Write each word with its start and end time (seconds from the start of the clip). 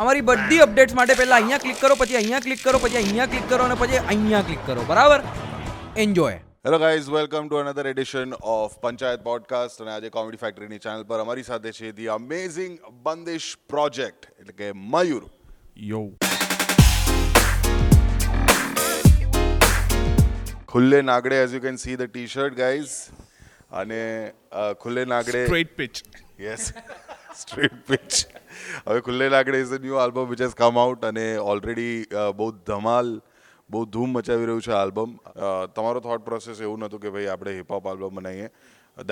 અમારી 0.00 0.22
બધી 0.22 0.60
અપડેટ્સ 0.60 0.94
માટે 0.94 1.14
પહેલાં 1.16 1.38
અહીંયા 1.38 1.62
ક્લિક 1.62 1.80
કરો 1.80 1.96
પછી 1.96 2.16
અહીંયા 2.16 2.44
ક્લિક 2.44 2.62
કરો 2.62 2.78
પછી 2.78 2.98
અહીંયા 2.98 3.26
ક્લિક 3.26 3.46
કરો 3.48 3.64
અને 3.64 3.76
પછી 3.76 3.98
અહીંયા 4.04 4.44
ક્લિક 4.44 4.62
કરો 4.66 4.84
બરાબર 4.86 5.24
enjoy 5.96 6.38
hello 6.64 6.78
guys 6.78 7.10
welcome 7.10 7.46
to 7.46 7.60
another 7.62 7.90
edition 7.90 8.34
of 8.52 8.78
Panchayat 8.80 9.24
podcast 9.24 9.84
અને 9.84 9.92
આજે 9.92 10.10
કોમેડી 10.10 10.42
ફેક્ટરીની 10.42 10.80
ચેનલ 10.80 11.04
પર 11.06 11.20
અમારી 11.20 11.46
સાથે 11.46 11.72
છે 11.72 11.92
ધી 11.94 12.10
અમેઝિંગ 12.14 12.78
બંદેશ 13.04 13.48
પ્રોજેક્ટ 13.68 14.30
એટલે 14.32 14.54
કે 14.54 14.72
Mayur 14.88 15.22
yo 15.86 16.04
ખુલ્લે 20.66 21.02
નાગડે 21.04 21.40
as 21.40 21.58
you 21.58 21.62
can 21.62 21.80
see 21.80 21.96
the 21.96 22.10
T 22.10 22.28
shirt 22.28 22.58
guys 22.58 22.96
અને 23.76 24.00
ખુલ્લે 24.78 25.04
નાગડે 25.08 25.42
straight 25.42 25.76
pitch 25.76 26.02
yes 26.40 26.72
street 27.42 27.82
pitch 27.86 28.22
હવે 28.86 29.00
ખુલ્લે 29.02 29.28
લાગડે 29.30 29.60
is 29.60 29.74
new 29.82 30.00
album 30.02 30.30
which 30.30 30.44
has 30.44 30.56
come 30.56 30.80
out 30.82 31.06
અને 31.06 31.26
ઓલરેડી 31.46 31.94
બહુ 32.36 32.50
ધમાલ 32.66 33.14
બહુ 33.70 33.84
ધૂમ 33.88 34.18
મચાવી 34.18 34.46
રહ્યું 34.46 34.62
છે 34.62 34.76
આલ્બમ 34.76 35.16
તમારો 35.74 36.02
થોટ 36.02 36.26
પ્રોસેસ 36.26 36.60
એવું 36.60 36.84
નહોતું 36.84 37.04
કે 37.04 37.12
ભાઈ 37.12 37.30
આપણે 37.30 37.54
હિપહોપ 37.54 37.88
આલ્બમ 37.88 38.20
બનાવીએ 38.20 38.50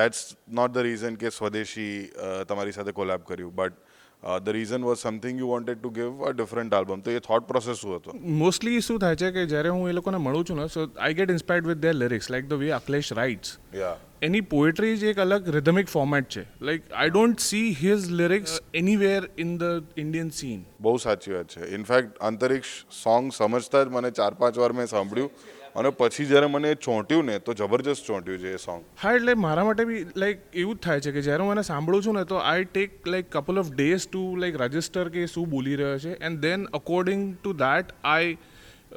દેટ્સ 0.00 0.26
નોટ 0.52 0.74
ધ 0.74 0.86
રીઝન 0.88 1.16
કે 1.16 1.32
સ્વદેશી 1.32 1.94
તમારી 2.48 2.76
સાથે 2.78 2.92
કોલેબ 2.94 3.24
કર્યું 3.24 3.54
but 3.54 3.98
the 4.40 4.52
reason 4.52 4.82
was 4.82 4.98
something 5.00 5.38
you 5.38 5.48
wanted 5.48 5.78
to 5.78 5.92
give 5.92 6.24
a 6.24 6.34
different 6.34 6.74
album 6.74 7.02
તો 7.02 7.12
એ 7.12 7.22
થોટ 7.22 7.48
પ્રોસેસ 7.48 7.78
શું 7.78 7.96
હતો 7.96 8.18
મોસ્ટલી 8.38 8.82
શું 8.82 9.00
થાય 9.00 9.20
છે 9.22 9.32
કે 9.32 9.46
જ્યારે 9.46 9.70
હું 9.70 9.88
એ 9.88 9.94
લોકોને 9.94 10.20
મળું 10.20 10.44
છું 10.44 10.62
ને 10.62 10.68
so 10.70 10.86
I 10.88 11.18
get 11.20 11.34
inspired 11.36 11.72
with 11.72 11.82
their 11.82 11.96
lyrics 11.96 12.30
like 12.30 12.48
the 12.48 12.62
way 12.62 12.70
Akhilesh 12.74 13.12
writes 13.14 13.56
any 14.22 14.44
poetry 14.46 14.96
જ 14.96 15.10
એક 15.10 15.18
અલગ 15.18 15.46
રિધમિક 15.50 15.86
ફોર્મેટ 15.88 16.26
છે 16.30 16.42
like 16.62 16.90
I 16.94 17.12
don't 17.12 17.44
see 17.44 17.68
his 17.76 18.08
lyrics 18.14 18.56
anywhere 18.74 19.28
in 19.38 19.54
the 19.58 20.02
Indian 20.02 20.32
scene 20.32 20.58
બહુ 20.80 20.92
સાચી 20.98 21.32
વાત 21.34 21.54
છે 21.54 21.70
ઇનફેક્ટ 21.74 22.20
અંતરિક્ષ 22.22 22.74
સોંગ 22.96 23.30
સમજતા 23.34 23.82
જ 23.82 23.94
મને 23.94 24.12
ચાર 24.18 24.28
પાંચ 24.36 24.58
વાર 24.58 24.70
મેં 24.74 24.92
સાંભળ્યું 24.92 25.48
અને 25.76 25.90
પછી 25.94 26.26
જ્યારે 26.26 26.50
મને 26.50 26.74
ચોંટ્યું 26.80 27.26
ને 27.26 27.38
તો 27.40 27.54
જબરજસ્ત 27.54 28.06
ચોંટ્યું 28.06 28.44
છે 28.44 28.54
એ 28.54 28.60
સોંગ 28.60 28.84
હા 28.98 29.14
એટલે 29.14 29.36
મારા 29.38 29.66
માટે 29.66 29.82
બી 29.86 30.04
લાઈક 30.16 30.44
એવું 30.54 30.76
જ 30.76 30.82
થાય 30.82 31.06
છે 31.06 31.12
કે 31.12 31.24
જ્યારે 31.24 31.44
હું 31.44 31.52
મને 31.52 31.64
સાંભળું 31.64 32.06
છું 32.06 32.16
ને 32.16 32.28
તો 32.28 32.44
I 32.44 32.70
take 32.70 33.08
like 33.08 33.32
couple 33.32 33.64
of 33.64 33.74
days 33.74 34.06
to 34.06 34.24
like 34.38 34.62
register 34.62 35.06
કે 35.10 35.26
શું 35.28 35.50
બોલી 35.50 35.78
રહ્યો 35.78 35.98
છે 36.00 36.16
and 36.22 36.42
then 36.42 36.70
according 36.74 37.28
to 37.34 37.58
that 37.60 37.94
I 38.10 38.38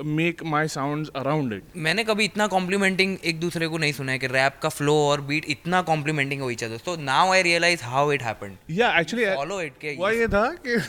make 0.00 0.41
my 0.45 0.67
sound 0.67 1.09
around 1.15 1.53
it 1.53 1.63
मैंने 1.77 2.03
कभी 2.03 2.25
इतना 2.25 2.47
कॉम्प्लीमेंटिंग 2.47 3.17
एक 3.23 3.39
दूसरे 3.39 3.67
को 3.67 3.77
नहीं 3.77 3.93
सुना 3.93 4.11
है 4.11 4.19
कि 4.19 4.27
रैप 4.27 4.57
का 4.61 4.69
फ्लो 4.69 4.95
और 5.01 5.21
बीट 5.23 5.45
इतना 5.49 5.81
कॉम्प्लीमेंटिंग 5.83 6.41
हुई 6.41 6.55
चाहिए 6.55 6.75
दोस्तों 6.75 6.97
now 7.03 7.31
I 7.33 7.41
realise 7.43 7.83
how 7.83 8.11
it 8.11 8.23
happened 8.23 8.55
या 8.71 8.91
एक्चुअली 8.99 9.25
फॉलो 9.25 9.61
इट 9.61 9.77
के 9.81 9.95
वो 9.95 10.09
ये 10.11 10.27
था 10.27 10.47
कि 10.65 10.79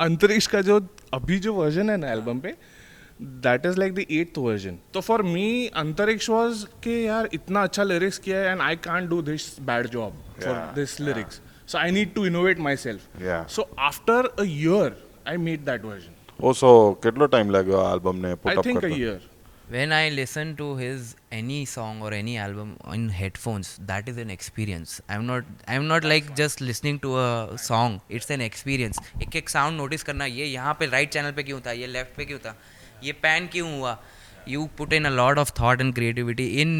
अंतरिक्ष 0.00 0.46
का 0.46 0.62
जो 0.62 0.80
अभी 1.14 1.38
जो 1.38 1.54
वर्जन 1.54 1.90
है 1.90 1.96
ना 1.96 2.12
एल्बम 2.12 2.32
हाँ। 2.32 2.40
पे 2.42 2.54
that 3.42 3.66
is 3.66 3.78
like 3.78 3.94
the 3.94 4.06
eighth 4.10 4.38
version 4.38 4.78
तो 4.94 5.00
फॉर 5.00 5.22
मी 5.24 5.66
अंतरिक्ष 5.76 6.30
वॉज 6.30 6.66
के 6.84 7.02
यार 7.02 7.28
इतना 7.34 7.62
अच्छा 7.62 7.82
लिरिक्स 7.84 8.18
किया 8.20 8.38
है 8.38 8.52
and 8.52 8.60
I 8.60 8.76
can't 8.84 9.08
do 9.10 9.22
this 9.24 9.50
bad 9.62 9.86
job 9.90 10.24
for 10.40 10.56
this 10.74 10.98
lyrics 11.00 11.40
so 11.66 11.78
I 11.78 11.90
need 11.90 12.14
to 12.14 12.26
innovate 12.26 12.58
my 12.60 12.76
self 12.78 13.22
so 13.50 13.68
after 13.82 14.34
a 14.38 14.44
year 14.46 14.96
I 15.28 15.36
made 15.40 15.64
that 15.64 15.84
version 15.84 16.21
ઓસો 16.50 16.70
કેટલો 17.02 17.26
time 17.26 17.50
લાગ્યો 17.56 17.82
આ 17.82 17.90
આલ્બમને 17.90 18.30
પુટ 18.42 18.58
અપ 18.60 18.64
કરતા 18.64 18.80
I 18.80 18.88
think 18.88 18.96
a 18.98 19.04
year 19.04 19.20
when 19.74 19.92
I 19.98 20.06
listen 20.16 20.48
to 20.56 20.64
his 20.76 21.02
any 21.36 21.58
song 21.74 22.00
or 22.06 22.10
any 22.12 22.32
album 22.46 22.70
on 22.92 23.04
headphones, 23.18 23.68
that 23.90 24.08
is 24.10 24.16
an 24.24 24.30
experience. 24.34 24.90
I'm 25.12 25.24
not 25.30 25.44
I'm 25.74 25.86
not 25.92 26.04
like 26.12 26.26
just 26.40 26.60
listening 26.70 26.98
to 27.04 27.10
a 27.18 27.28
song. 27.68 27.92
It's 28.16 28.30
an 28.36 28.42
experience. 28.48 28.98
एक 29.26 29.36
एक 29.40 29.48
sound 29.54 29.82
notice 29.82 30.04
करना 30.08 30.26
ये 30.38 30.46
यहाँ 30.46 30.74
पे 30.80 30.90
right 30.96 31.14
channel 31.14 31.32
पे 31.38 31.42
क्यों 31.50 31.60
था 31.68 31.72
ये 31.82 31.88
left 31.96 32.12
पे 32.18 32.26
क्यों 32.30 32.40
था 32.46 32.54
ये 33.06 33.14
pan 33.24 33.48
क्यों 33.54 33.70
हुआ 33.76 33.94
You 34.46 34.62
put 34.78 34.92
in 34.92 35.06
a 35.06 35.10
lot 35.10 35.38
of 35.38 35.50
thought 35.50 35.80
and 35.80 35.94
creativity 35.94 36.46
in 36.62 36.70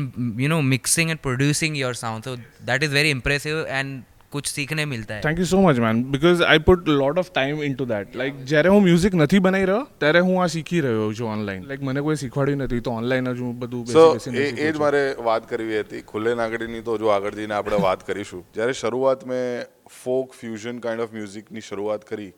you 0.37 0.49
know 0.53 0.61
mixing 0.63 1.11
and 1.13 1.21
producing 1.23 1.75
your 1.77 1.95
sound. 1.95 2.25
So 2.25 2.37
that 2.71 2.83
is 2.83 2.91
very 2.91 3.11
impressive 3.11 3.67
and 3.69 4.05
कुछ 4.33 4.51
सीखने 4.51 4.87
मिलता 4.87 5.15
है 5.15 5.23
thank 5.23 5.43
you 5.43 5.47
so 5.47 5.61
much 5.63 5.83
man 5.85 6.03
because 6.11 6.45
I 6.47 6.63
put 6.67 6.91
lot 6.95 7.21
of 7.23 7.31
time 7.31 7.63
in 7.65 7.75
two 7.75 7.89
that 7.89 8.17
like 8.17 8.41
જ્યારે 8.47 8.71
હું 8.71 8.87
music 8.87 9.19
નથી 9.19 9.43
બનાવી 9.43 9.69
રહ્યો 9.69 9.83
ત્યારે 9.99 10.23
હું 10.23 10.39
આ 10.39 10.49
શીખી 10.55 10.83
રહ્યો 10.83 11.11
છું 11.13 11.33
ઓનલાઈન 11.33 11.67
લાઈક 11.67 11.85
મને 11.85 12.03
કોઈ 12.03 12.23
શીખવાડ્યું 12.23 12.65
નથી 12.65 12.83
તો 12.83 12.95
ઓનલાઈન 12.95 13.31
જ 13.33 13.39
હું 13.41 13.55
બધું 13.59 14.41
એ 14.41 14.49
એ 14.61 14.71
જ 14.71 14.75
મારે 14.79 15.05
વાત 15.25 15.49
કરવી 15.49 15.79
હતી 15.81 16.03
ખુલ્લે 16.09 16.35
નાગડીની 16.37 16.83
તો 16.85 16.99
જો 16.99 17.13
આગળ 17.13 17.39
જઈને 17.39 17.57
આપણે 17.57 17.83
વાત 17.83 18.05
કરીશું 18.05 18.45
જ્યારે 18.53 18.81
શરૂઆત 18.81 19.25
મેં 19.27 19.47
ફોક 19.97 20.37
ફ્યુઝન 20.37 20.83
કાઇન્ડ 20.83 21.07
ઓફ 21.07 21.15
મ્યુઝિકની 21.15 21.65
શરૂઆત 21.65 22.07
કરી 22.07 22.31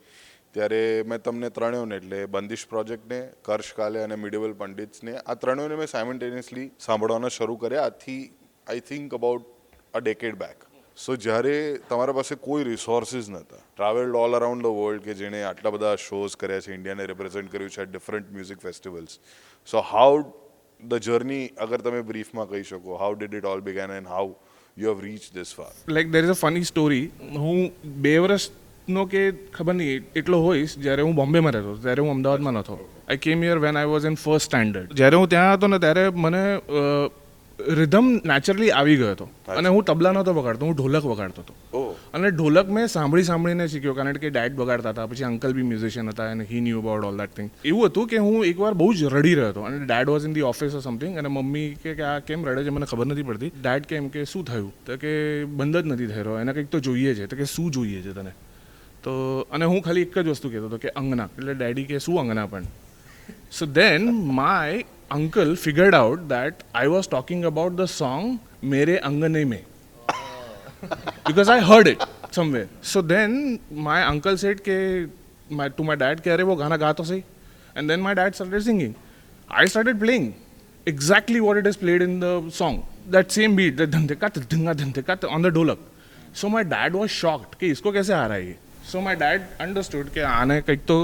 ત્યારે 0.54 0.82
મેં 1.06 1.22
તમને 1.22 1.50
ત્રણેયને 1.52 1.96
એટલે 1.96 2.20
બંદિશ 2.32 2.66
પ્રોજેક્ટને 2.68 3.18
કર્ષ 3.42 3.72
કાલે 3.74 3.98
અને 4.02 4.16
મિડેવલ 4.18 4.54
પંડિત્સને 4.60 5.16
આ 5.16 5.36
ત્રણેયને 5.38 5.80
મેં 5.80 5.90
સાયમન્ટેનિયસલી 5.92 6.68
સાંભળવાના 6.84 7.34
શરૂ 7.36 7.58
કર્યા 7.62 7.88
આથી 7.88 8.20
I 8.66 8.86
think 8.86 9.18
about 9.18 9.50
a 9.94 10.02
decade 10.02 10.38
back 10.38 10.70
so 10.96 11.16
જ્યારે 11.16 11.54
તમારા 11.88 12.14
પાસે 12.16 12.36
કોઈ 12.40 12.64
રિસોર્સિસ 12.66 13.28
નહોતા 13.28 13.60
travelled 13.62 14.18
all 14.18 14.36
around 14.38 14.66
the 14.66 14.76
world 14.76 15.04
કે 15.04 15.16
જેણે 15.20 15.40
આટલા 15.42 15.72
બધા 15.72 15.94
શોઝ 16.00 16.36
કર્યા 16.36 16.64
છે 16.66 16.74
ઇન્ડિયાને 16.74 17.06
રિપ્રેઝેન્ટ 17.08 17.50
કર્યું 17.50 17.72
છે 17.76 17.86
different 17.88 18.28
music 18.30 18.62
festivals 18.62 19.16
so 19.68 19.82
how 19.88 20.20
the 20.80 21.00
journey 21.02 21.48
અગર 21.66 21.80
તમે 21.80 22.02
બ્રીફમાં 22.04 22.50
કહી 22.52 22.68
શકો 22.68 22.98
how 23.00 23.16
did 23.16 23.34
it 23.34 23.48
all 23.52 23.64
begin 23.64 23.94
and 23.96 24.12
how 24.12 24.30
you 24.76 24.92
have 24.92 25.02
reach 25.02 25.26
this 25.34 25.52
far 25.54 25.72
like 25.90 26.14
there 26.14 26.22
is 26.22 26.32
a 26.32 26.38
funny 26.38 26.70
story 26.70 27.02
હું 27.40 27.60
બે 28.00 28.14
વર્ષનો 28.20 29.06
કે 29.08 29.24
ખબર 29.50 29.78
નહીં 29.78 30.08
એટલો 30.14 30.42
હોઈશ 30.42 30.78
જ્યારે 30.78 31.02
હું 31.02 31.18
બોમ્બેમાં 31.18 31.58
રહેતો 31.58 31.76
ત્યારે 31.80 32.06
હું 32.06 32.14
અમદાવાદમાં 32.14 32.58
નહોતો 32.60 32.78
I 32.78 33.24
came 33.26 33.44
year 33.44 33.58
when 33.58 33.82
I 33.82 33.92
was 33.92 34.08
in 34.12 34.20
first 34.20 34.48
standard 34.48 34.96
જ્યારે 34.96 35.22
હું 35.22 35.28
ત્યાં 35.28 35.52
હતો 35.52 35.74
ને 35.74 35.78
ત્યારે 35.80 36.08
મને 36.20 36.46
રિધમ 37.58 38.06
નેચરલી 38.24 38.70
આવી 38.72 38.96
ગયો 38.96 39.10
હતો 39.10 39.26
અને 39.52 39.68
હું 39.68 39.84
તબલા 39.84 40.12
નહોતો 40.12 40.32
વગાડતો 40.32 40.66
હું 40.66 40.74
ઢોલક 40.74 41.04
વગાડતો 41.04 41.42
હતો 41.42 41.82
અને 42.12 42.28
ઢોલક 42.30 42.68
મેં 42.68 42.88
સાંભળી 42.88 43.26
સાંભળીને 43.26 43.66
શીખ્યો 43.68 43.94
કારણ 43.94 44.18
કે 44.18 44.30
ડાયટ 44.30 44.56
વગાડતા 44.56 44.92
હતા 44.92 45.06
પછી 45.06 45.26
અંકલ 45.26 45.54
બી 45.54 45.64
મ્યુઝિશિયન 45.64 46.10
હતા 46.10 46.28
and 46.30 46.46
he 46.46 46.60
knew 46.60 46.80
about 46.80 47.04
all 47.04 47.16
that 47.16 47.34
thing 47.34 47.50
એવું 47.64 47.84
હતું 47.86 48.08
કે 48.08 48.20
હું 48.20 48.38
એકવાર 48.44 48.72
બહુ 48.74 48.88
જ 48.92 49.10
રડી 49.10 49.34
રહ્યો 49.34 49.50
હતો 49.50 49.66
અને 49.66 49.76
dad 49.82 50.10
was 50.10 50.26
in 50.26 50.34
the 50.34 50.46
office 50.46 50.74
or 50.74 50.82
something 50.82 51.18
અને 51.18 51.30
મમ્મી 51.30 51.68
કે 51.84 51.94
આ 52.04 52.14
કેમ 52.22 52.46
રડે 52.46 52.64
છે 52.64 52.72
મને 52.72 52.86
ખબર 52.86 53.06
નથી 53.06 53.28
પડતી 53.28 53.52
ડેડ 53.58 53.86
કેમ 53.86 54.08
કે 54.10 54.24
શું 54.26 54.44
થયું 54.44 54.72
તો 54.84 54.98
કે 54.98 55.12
બંધ 55.52 55.78
જ 55.78 55.86
નથી 55.88 56.08
થઈ 56.08 56.22
રહ્યો 56.22 56.40
એને 56.40 56.54
કંઈક 56.54 56.70
તો 56.70 56.80
જોઈએ 56.82 57.14
છે 57.14 57.28
તો 57.28 57.36
કે 57.36 57.46
શું 57.48 57.70
જોઈએ 57.70 58.00
છે 58.00 58.14
તને 58.14 58.32
તો 59.02 59.14
અને 59.50 59.66
હું 59.66 59.80
ખાલી 59.80 60.08
એક 60.08 60.18
જ 60.18 60.26
વસ્તુ 60.30 60.50
કહેતો 60.50 60.66
હતો 60.66 60.78
કે 60.78 60.96
અંગના 60.96 61.28
એટલે 61.30 61.54
ડેડી 61.54 61.86
કે 61.86 62.00
શું 62.00 62.20
અંગના 62.22 62.48
પણ 62.48 62.72
so 63.52 63.70
then 63.72 64.10
my 64.32 64.82
uncle 65.16 65.54
figured 65.64 65.94
out 65.94 66.28
that 66.28 66.64
I 66.82 66.88
was 66.94 67.06
talking 67.06 67.44
about 67.50 67.76
the 67.76 67.86
song 67.86 68.40
Mere 68.62 68.98
Angane 69.10 69.42
Mein 69.52 69.64
because 71.26 71.48
I 71.48 71.60
heard 71.60 71.86
it 71.86 72.02
somewhere. 72.30 72.68
So 72.82 73.00
then 73.00 73.60
my 73.70 74.02
uncle 74.04 74.36
said 74.36 74.64
ke, 74.64 75.10
my, 75.48 75.68
to 75.68 75.84
my 75.84 75.94
dad, 75.94 76.22
Kya 76.22 76.44
wo 76.44 76.56
gana 76.56 76.78
gato 76.78 77.04
se. 77.04 77.24
And 77.74 77.88
then 77.90 78.00
my 78.00 78.14
dad 78.14 78.34
started 78.34 78.62
singing. 78.62 78.94
I 79.48 79.66
started 79.66 79.98
playing 79.98 80.34
exactly 80.86 81.40
what 81.40 81.56
it 81.56 81.66
is 81.66 81.76
played 81.76 82.02
in 82.02 82.20
the 82.20 82.34
song. 82.50 82.86
That 83.08 83.30
same 83.30 83.56
beat, 83.56 83.76
that 83.78 83.90
dhandekat, 83.90 84.46
dhinga, 84.52 84.74
dhandekat 84.74 85.30
on 85.30 85.42
the 85.42 85.50
dolak. 85.50 85.78
So 86.32 86.48
my 86.48 86.62
dad 86.64 86.94
was 86.94 87.10
shocked 87.10 87.58
कि 87.58 87.70
इसको 87.70 87.92
कैसे 87.92 88.12
आ 88.14 88.26
रहा 88.26 88.36
है 88.36 88.46
ये 88.46 88.56
સો 88.90 89.00
my 89.04 89.16
dad 89.20 89.44
understood 89.64 90.08
કે 90.14 90.22
આને 90.30 90.56
કંઈક 90.68 90.82
તો 90.90 90.98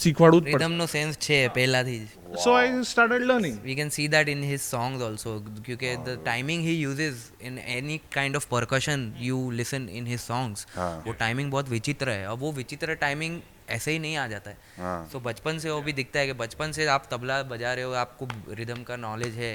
શીખવાડવું 0.02 0.40
જ 0.44 0.52
પડે 0.52 0.62
રિધમનો 0.62 0.86
સેન્સ 0.94 1.18
છે 1.26 1.38
પહેલાથી 1.56 1.98
જ 1.98 2.23
Wow. 2.34 2.40
So 2.42 2.54
I 2.54 2.82
started 2.82 3.22
learning. 3.22 3.60
We 3.64 3.74
can 3.76 3.90
see 3.90 4.06
that 4.08 4.28
in 4.28 4.42
his 4.42 4.60
songs 4.60 5.00
also, 5.00 5.38
because 5.38 5.98
the 6.04 6.16
timing 6.28 6.62
he 6.62 6.74
uses 6.74 7.30
in 7.40 7.58
any 7.58 7.98
kind 8.10 8.34
of 8.34 8.48
percussion 8.50 9.14
you 9.16 9.36
listen 9.52 9.88
in 9.88 10.06
his 10.06 10.20
songs, 10.20 10.66
वो 10.76 11.14
timing 11.18 11.50
बहुत 11.50 11.68
विचित्र 11.68 12.08
है 12.10 12.28
और 12.30 12.38
वो 12.38 12.52
विचित्र 12.52 12.96
timing 13.02 13.40
ऐसे 13.68 13.90
ही 13.90 13.98
नहीं 13.98 14.16
आ 14.16 14.26
जाता 14.26 14.50
है 14.50 14.56
तो 15.08 15.18
so, 15.18 15.24
बचपन 15.24 15.58
से 15.58 15.70
वो 15.70 15.80
भी 15.82 15.92
दिखता 15.92 16.18
है 16.18 16.26
कि 16.26 16.32
बचपन 16.34 16.72
से 16.72 16.86
आप 16.86 17.06
तबला 17.10 17.42
बजा 17.44 17.72
रहे 17.74 17.84
हो 17.84 17.92
आपको 17.94 18.28
रिदम 18.54 18.82
का 18.82 18.96
नॉलेज 18.98 19.34
है 19.36 19.52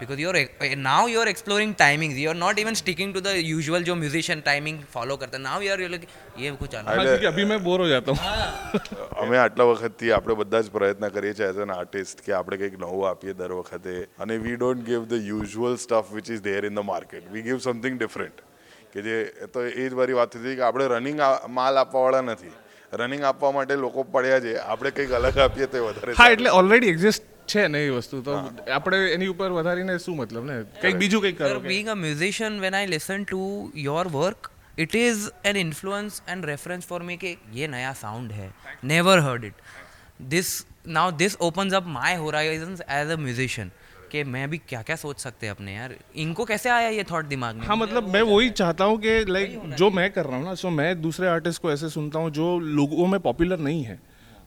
because 0.00 0.20
your 0.20 0.38
now 0.78 1.08
you 1.08 1.20
are 1.20 1.28
exploring 1.28 1.74
timing 1.74 2.18
you 2.18 2.30
are 2.30 2.36
not 2.36 2.58
even 2.58 2.74
sticking 2.74 3.14
to 3.14 3.20
the 3.20 3.34
usual 3.38 3.82
जो 3.82 3.94
म्यूजिशियन 3.96 4.40
टाइमिंग 4.46 4.82
फॉलो 4.94 5.16
करता 5.16 5.36
है 5.36 5.42
नाउ 5.42 5.60
यू 5.60 5.72
आर 5.72 6.00
ये 6.38 6.50
कुछ 6.56 6.74
अभी 7.26 7.44
मैं 7.44 7.62
बोर 7.64 7.80
हो 7.80 7.88
जाता 7.88 8.12
हूँ 8.12 8.98
અમે 9.22 9.38
આટલા 9.38 9.64
વખતથી 9.64 10.10
આપણે 10.12 10.34
બધા 10.34 10.60
જ 10.60 10.70
પ્રયત્ન 10.70 11.08
કરીએ 11.10 11.32
છીએ 11.34 11.48
એઝ 11.48 11.60
એન 11.64 11.72
આર્ટિસ્ટ 11.72 12.22
કે 12.26 12.34
આપણે 12.34 12.58
કંઈક 12.58 12.76
નવું 12.78 13.08
આપીએ 13.08 13.34
દર 13.34 13.54
વખતે 13.54 13.96
અને 14.18 14.38
we 14.44 14.56
don't 14.56 14.84
give 14.86 15.08
the 15.10 15.26
usual 15.30 15.76
stuff 15.78 16.12
which 16.12 16.30
is 16.30 16.42
there 16.42 16.70
in 16.70 16.74
the 16.74 16.88
market 16.90 17.32
we 17.32 17.42
give 17.42 17.60
something 17.66 17.98
different 17.98 18.44
કે 18.92 19.02
જે 19.02 19.18
તો 19.52 19.66
એ 19.66 19.84
જ 19.84 19.92
વારી 19.94 20.18
વાત 20.20 20.36
હતી 20.36 20.56
કે 20.56 20.66
આપણે 20.68 20.88
રનિંગ 20.94 21.22
માલ 21.50 21.82
આપવાવાળા 21.82 22.26
નથી 22.28 22.54
રનિંગ 22.92 23.24
આપવા 23.24 23.52
માટે 23.52 23.74
લોકો 23.76 24.04
પડ્યા 24.06 24.40
છે 24.40 24.52
આપણે 24.66 24.90
કંઈક 24.92 25.10
અલગ 25.14 25.38
આપીએ 25.38 25.66
તે 25.68 25.80
વધારે 25.80 26.14
હા 26.18 26.28
એટલે 26.30 26.52
ઓલરેડી 26.52 26.92
એક્ઝિસ્ટ 26.92 27.26
છે 27.46 27.64
ને 27.68 27.82
એ 27.86 27.90
વસ્તુ 27.92 28.20
તો 28.22 28.36
આપણે 28.68 29.00
એની 29.08 29.28
ઉપર 29.28 29.50
વધારીને 29.52 29.98
શું 29.98 30.16
મતલબ 30.16 30.44
ને 30.44 30.56
કંઈક 30.76 30.96
બીજું 30.98 31.20
કંઈક 31.20 31.38
કરો 31.38 31.60
being 31.66 31.88
a 31.88 31.96
musician 31.96 32.56
when 32.60 32.74
I 32.74 32.88
listen 32.88 33.26
to 33.26 33.42
your 33.82 34.06
work 34.10 34.50
it 34.78 34.96
is 34.96 35.28
an 35.44 35.56
influence 35.56 36.22
and 36.26 36.44
reference 36.44 36.86
for 36.86 37.00
me 37.02 37.18
कि 37.18 37.34
ये 37.52 37.68
નયા 37.68 37.92
સાઉન્ડ 37.96 38.32
है 38.32 38.48
never 38.84 39.18
heard 39.18 39.44
it 39.44 39.62
this 40.28 40.54
now 40.90 41.14
this 41.16 41.38
opens 41.40 41.74
up 41.74 41.92
my 41.92 42.16
horizons 42.16 42.84
as 42.92 43.10
a 43.10 43.20
musician 43.26 43.70
कि 44.08 44.22
मैं 44.26 44.48
भी 44.50 44.58
क्या 44.60 44.82
क्या 44.82 44.96
सोच 44.96 45.18
सकते 45.18 45.46
हैं 45.46 45.54
अपने 45.54 45.74
यार 45.74 45.94
इनको 46.16 46.44
कैसे 46.44 46.70
आया 46.70 46.88
ये 46.90 47.04
थॉट 47.10 47.24
दिमाग 47.26 47.56
में 47.56 47.66
हाँ 47.66 47.76
मतलब 47.76 48.08
मैं 48.08 48.22
वही 48.24 48.50
चाहता 48.52 48.84
हूँ 48.84 48.98
कि 48.98 49.24
लाइक 49.28 49.74
जो 49.74 49.90
मैं 49.90 50.10
कर 50.12 50.26
रहा 50.26 50.36
हूँ 50.36 50.44
ना 50.44 50.54
सो 50.56 50.70
मैं 50.72 51.00
दूसरे 51.02 51.28
आर्टिस्ट 51.28 51.62
को 51.62 51.72
ऐसे 51.72 51.88
सुनता 51.90 52.18
हूँ 52.18 52.30
जो 52.30 52.58
लोगों 52.60 53.06
में 53.06 53.18
पॉपुलर 53.20 53.58
नहीं 53.60 53.82
है 53.84 53.98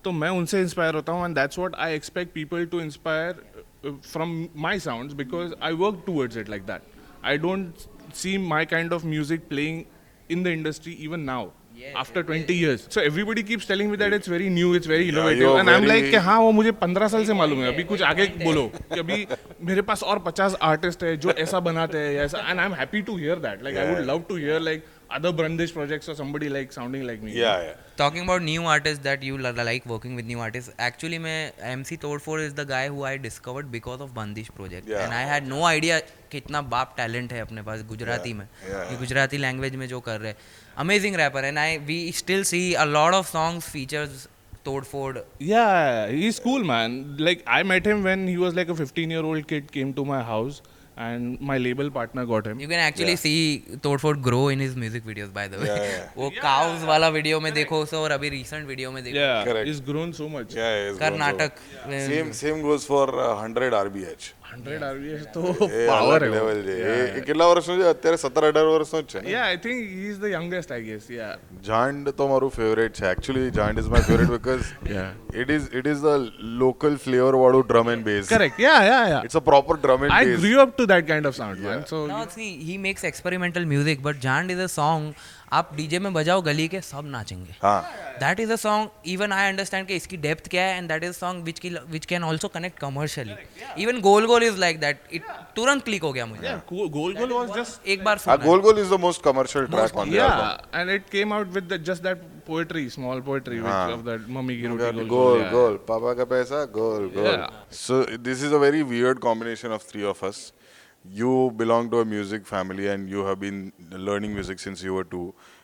तो 0.04 0.12
मैं 0.14 0.30
उनसे 0.32 0.62
इंस्पायर 0.62 0.96
होता 0.96 1.12
हूँ 1.12 1.26
and 1.26 1.36
that's 1.36 1.60
what 1.60 1.76
I 1.78 1.96
expect 1.96 2.34
people 2.34 2.66
to 2.66 2.82
inspire 2.82 3.44
from 3.86 4.36
my 4.60 4.80
sound 4.80 5.12
because 5.16 5.56
I 5.64 5.74
work 5.78 6.04
towards 6.06 6.38
it 6.38 6.50
like 6.50 6.64
that 6.66 6.82
I 7.26 7.38
don't 7.38 7.88
see 8.16 8.38
my 8.48 8.66
kind 8.68 8.94
of 8.94 9.06
music 9.06 9.48
playing 9.50 9.84
in 10.32 10.44
the 10.44 10.48
industry 10.50 10.94
even 11.02 11.20
now 11.26 11.50
after 11.98 12.22
twenty 12.22 12.60
20 12.62 12.78
so 12.78 12.90
So 12.92 13.02
everybody 13.02 13.44
keeps 13.44 13.66
telling 13.66 13.92
me 13.92 13.98
that 13.98 14.14
it's 14.14 14.28
very 14.28 14.50
new, 14.50 14.74
it's 14.74 14.90
very 14.92 15.10
innovative. 15.10 15.44
Yeah, 15.44 15.60
and 15.62 15.88
very... 15.88 16.10
कि 16.12 16.18
हाँ 16.28 16.40
वो 16.40 16.52
मुझे 16.52 16.72
पंद्रह 16.82 17.08
साल 17.08 17.26
से 17.26 17.34
मालूम 17.34 17.62
है 17.62 17.74
अभी 17.74 17.84
कुछ 17.92 18.02
आगे 18.02 18.26
बोलो 18.44 18.66
कि 18.94 19.00
अभी 19.00 19.26
मेरे 19.70 19.82
पास 19.90 20.04
और 20.04 20.20
पचास 20.26 20.56
आर्टिस्ट 20.72 21.04
है 21.04 21.16
जो 21.18 21.32
ऐसा 21.46 21.60
बनाते 21.70 21.98
हैं 21.98 22.16
ऐसा 22.26 22.46
and 22.50 22.60
I 22.60 22.66
am 22.66 22.74
happy 22.74 23.02
to 23.02 23.18
hear 23.18 23.40
that 23.46 23.64
like 23.64 23.78
I 23.78 23.94
would 23.94 24.06
love 24.10 24.24
to 24.30 24.36
hear 24.38 24.60
like 24.60 24.84
other 25.18 25.32
Brandish 25.32 25.74
projects 25.74 26.10
or 26.10 26.16
somebody 26.16 26.50
like 26.50 26.72
sounding 26.72 27.06
like 27.06 27.22
me. 27.22 27.34
Yeah, 27.34 27.64
yeah. 27.64 27.74
Talking 27.98 28.24
about 28.24 28.42
new 28.42 28.66
artists 28.66 29.04
that 29.04 29.24
you 29.24 29.38
like 29.38 29.86
working 29.86 30.16
with 30.16 30.26
new 30.26 30.40
artists. 30.40 30.74
Actually, 30.80 31.20
मैं 31.20 31.52
MC 31.74 31.98
Todfor 31.98 32.40
is 32.48 32.54
the 32.54 32.66
guy 32.66 32.88
who 32.88 33.04
I 33.04 33.18
discovered 33.18 33.72
because 33.72 34.02
of 34.02 34.14
Bandish 34.14 34.50
project. 34.56 34.88
Yeah. 34.88 35.04
And 35.04 35.14
I 35.14 35.22
had 35.34 35.48
no 35.48 35.64
idea 35.74 36.02
कि 36.32 36.38
इतना 36.38 36.62
बाप 36.74 36.94
talent 36.98 37.34
है 37.34 37.40
अपने 37.42 37.62
पास 37.62 37.82
Gujarati 37.88 38.30
yeah. 38.30 38.38
में 38.38 38.48
yeah. 38.72 39.00
Gujarati 39.00 39.38
language 39.38 39.76
में 39.76 39.88
जो 39.88 40.00
कर 40.00 40.20
रहे 40.22 40.34
amazing 40.80 41.16
rapper 41.16 41.46
and 41.46 41.58
I 41.60 41.78
we 41.88 42.12
still 42.18 42.44
see 42.52 42.62
a 42.74 42.84
lot 42.98 43.14
of 43.14 43.32
songs 43.32 43.70
features 43.72 44.28
Todford. 44.64 45.24
Yeah, 45.40 46.10
he's 46.10 46.40
cool, 46.40 46.64
man. 46.64 47.18
Like 47.18 47.44
I 47.48 47.64
met 47.64 47.86
him 47.86 48.04
when 48.04 48.28
he 48.28 48.38
was 48.38 48.54
like 48.54 48.70
a 48.70 48.76
15-year-old 48.76 49.48
kid 49.48 49.72
came 49.72 49.94
to 49.96 50.06
my 50.06 50.22
house. 50.22 50.62
and 50.98 51.40
my 51.40 51.58
label 51.58 51.90
partner 51.90 52.26
got 52.26 52.46
him. 52.46 52.60
You 52.60 52.68
can 52.68 52.80
actually 52.80 53.12
yeah. 53.12 53.16
see 53.16 53.64
Todford 53.82 54.22
grow 54.22 54.50
in 54.50 54.60
his 54.60 54.76
music 54.76 55.06
videos, 55.06 55.34
by 55.34 55.48
the 55.48 55.58
way. 55.58 55.66
Yeah, 55.66 55.84
yeah. 55.84 56.10
वो 56.18 56.32
yeah, 56.32 56.42
cows 56.42 56.84
वाला 56.88 57.10
video 57.14 57.40
में 57.42 57.54
देखो 57.54 57.82
उसे 57.84 57.98
और 57.98 58.12
अभी 58.12 58.30
recent 58.30 58.68
video 58.68 58.92
में 58.92 59.04
देखो. 59.04 59.16
Yeah, 59.16 59.46
correct. 59.46 59.68
He's 59.68 59.80
grown 59.80 60.14
so 60.14 60.30
much. 60.30 60.56
Yeah, 60.56 60.90
he's 60.90 61.00
Karnataka. 61.00 61.38
Grown 61.38 61.50
so 61.50 61.88
much. 61.88 62.00
Yeah. 62.00 62.08
Same 62.08 62.34
same 62.34 62.62
goes 62.62 62.86
for 62.86 63.08
uh, 63.20 63.34
100 63.36 63.74
RBH. 63.74 64.34
Hundred 64.52 64.84
RPS 64.84 65.28
તો 65.34 65.42
પાવર 65.90 66.26
લેવલ 66.26 66.62
છે 66.66 67.22
કેટલા 67.22 67.50
વર્ષનો 67.52 67.76
છે 67.78 67.88
અત્યારે 67.92 68.20
સત્તર 68.20 68.48
અઢાર 68.48 68.66
વર્ષનો 68.68 69.02
જ 69.04 69.14
છે 69.14 69.22
yeah 69.28 69.46
I 69.46 69.60
think 69.66 69.82
he 69.92 70.08
is 70.08 70.20
the 70.24 70.34
youngest 70.34 70.74
I 70.76 70.86
guess 70.88 71.08
yeah 71.12 71.38
Jaand 71.68 72.12
તો 72.18 72.28
મારું 72.32 72.54
ફેવરેટ 72.58 73.00
છે 73.00 73.08
actually 73.12 73.56
Jaand 73.60 73.84
is 73.84 73.90
my 73.96 74.08
favourite 74.10 74.34
because 74.36 74.72
it 75.36 75.56
is 75.58 75.68
it 75.74 75.92
is 75.94 76.06
the 76.08 76.30
local 76.64 76.98
flavour 77.06 77.40
વાળું 77.44 77.68
drum 77.68 77.94
and 77.96 78.08
bass 78.10 78.34
correct 78.34 78.64
yeah 78.66 78.82
yeah 78.90 79.04
yeah 79.08 79.26
it's 79.30 79.42
a 79.42 79.46
proper 79.50 79.80
drum 79.80 80.08
and 80.08 80.16
bass 80.16 80.22
I 80.22 80.40
grew 80.40 80.64
up 80.66 80.74
to 80.74 80.90
that 80.94 81.12
kind 81.12 81.32
of 81.34 81.40
sound 81.42 81.68
man 81.68 81.86
so 81.94 82.06
no 82.08 82.24
see 82.38 82.50
he 82.62 82.80
makes 82.88 83.10
experimental 83.12 83.70
music 83.74 84.04
but 84.04 84.22
Jaand 84.22 84.52
is 84.52 84.60
a 84.62 84.74
song 84.78 85.30
आप 85.54 85.72
DJ 85.76 86.00
में 86.00 86.14
बजाओ 86.14 86.42
गली 86.42 86.68
के 86.68 86.80
सब 86.82 87.08
नाचेंगे 87.08 87.56
that 88.20 88.40
is 88.40 88.52
a 88.52 88.56
song 88.56 89.08
even 89.08 89.32
I 89.32 89.48
understand 89.48 89.88
कि 89.88 89.96
इसकी 89.96 90.18
depth 90.18 90.48
क्या 90.48 90.64
है 90.64 90.78
and 90.78 90.88
that 90.90 91.04
is 91.04 91.16
song 91.16 91.44
which 91.44 91.60
की 91.60 91.70
which 91.90 92.06
can 92.06 92.24
also 92.24 92.48
connect 92.48 92.80
commercially 92.80 93.36
even 93.84 94.00
goal 94.02 94.28
goal 94.28 94.41
goal 94.42 94.54
is 94.54 94.60
like 94.60 94.80
that 94.80 95.02
it 95.14 95.24
तुरंत 95.56 95.84
क्लिक 95.84 96.04
हो 96.04 96.12
गया 96.14 96.26
मुझे 96.26 96.56
गोल 96.72 97.14
गोल 97.14 97.32
वाज 97.34 97.50
जस्ट 97.58 97.88
एक 97.96 98.04
बार 98.04 98.18
सुना 98.18 98.36
गोल 98.46 98.60
गोल 98.62 98.80
is 98.80 98.90
the 98.90 99.00
most 99.00 99.24
commercial 99.24 99.66
track 99.74 99.98
on 99.98 100.10
the 100.10 100.14
album 100.14 100.80
and 100.80 100.90
it 100.90 101.10
came 101.12 101.34
out 101.34 101.54
with 101.58 101.82
just 101.90 102.04
that 102.04 102.30
poetry 102.46 102.82
small 102.94 103.20
poetry 103.26 103.58
which 103.64 103.92
of 103.96 104.00
that 104.06 104.24
mummy 104.36 104.56
ki 104.62 104.70
roti 104.70 104.88
goal 104.94 105.10
goal 105.12 105.44
goal 105.52 105.76
papa 105.90 106.14
ka 106.20 106.26
paisa 106.32 106.62
goal 106.78 107.06
goal 107.18 107.38
so 107.82 108.00
this 108.30 108.42
is 108.48 108.56
a 108.60 108.62
very 108.64 108.82
weird 108.94 109.22
combination 109.26 109.76
of 109.78 109.86
three 109.92 110.08
of 110.14 110.24
us 110.30 110.40
you 111.20 111.36
belong 111.60 111.92
to 111.92 112.02
a 112.06 112.08
music 112.16 112.50
family 112.54 112.90
and 112.96 113.14
you 113.16 113.28
have 113.28 113.40
been 113.46 113.62
learning 114.10 114.36
music 114.40 114.64
since 114.66 114.84
you 114.88 114.98
were 114.98 115.06
2 115.14 115.22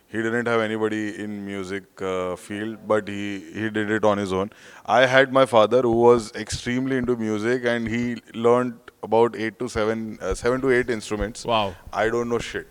he 0.09 0.21
didn't 0.21 0.47
have 0.47 0.61
anybody 0.61 1.01
in 1.23 1.45
music 1.45 2.01
uh, 2.01 2.35
field 2.35 2.77
but 2.87 3.07
he 3.07 3.23
he 3.53 3.69
did 3.69 3.91
it 3.97 4.05
on 4.11 4.17
his 4.17 4.33
own 4.33 4.51
i 4.85 5.05
had 5.13 5.33
my 5.37 5.45
father 5.45 5.81
who 5.81 5.95
was 6.03 6.31
extremely 6.43 6.97
into 6.97 7.15
music 7.23 7.65
and 7.65 7.87
he 7.95 8.03
learned 8.47 8.86
about 9.03 9.35
eight 9.35 9.59
to 9.59 9.67
seven, 9.69 10.17
uh, 10.21 10.33
seven 10.33 10.61
to 10.61 10.71
eight 10.71 10.89
instruments. 10.89 11.45
Wow. 11.45 11.75
I 11.93 12.09
don't 12.09 12.29
know 12.29 12.39
shit. 12.39 12.67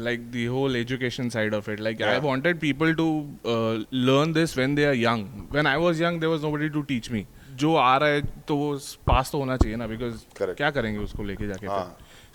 like 0.08 0.28
the 0.36 0.46
whole 0.56 0.80
education 0.82 1.34
side 1.36 1.58
of 1.60 1.72
it 1.76 1.84
like 1.88 2.04
I 2.10 2.24
wanted 2.28 2.62
people 2.66 2.94
to 3.00 3.08
learn 4.04 4.36
this 4.38 4.56
when 4.62 4.78
they 4.80 4.88
are 4.92 4.96
young 5.06 5.26
when 5.58 5.72
I 5.72 5.84
was 5.86 6.04
young 6.06 6.22
there 6.24 6.32
was 6.34 6.46
nobody 6.48 6.73
to 6.74 6.82
teach 6.90 7.10
me 7.10 7.22
जो 7.56 7.74
आ 7.82 7.92
रहा 7.96 8.08
है 8.10 8.22
तो 8.48 8.56
वो 8.56 8.70
पास 9.06 9.30
तो 9.30 9.38
होना 9.38 9.56
चाहिए 9.56 9.76
ना 9.76 9.86
बिकॉज 9.88 10.26
क्या 10.40 10.70
करेंगे 10.72 11.06
उसको 11.06 11.30
लेके 11.30 11.52
जाके 11.52 11.78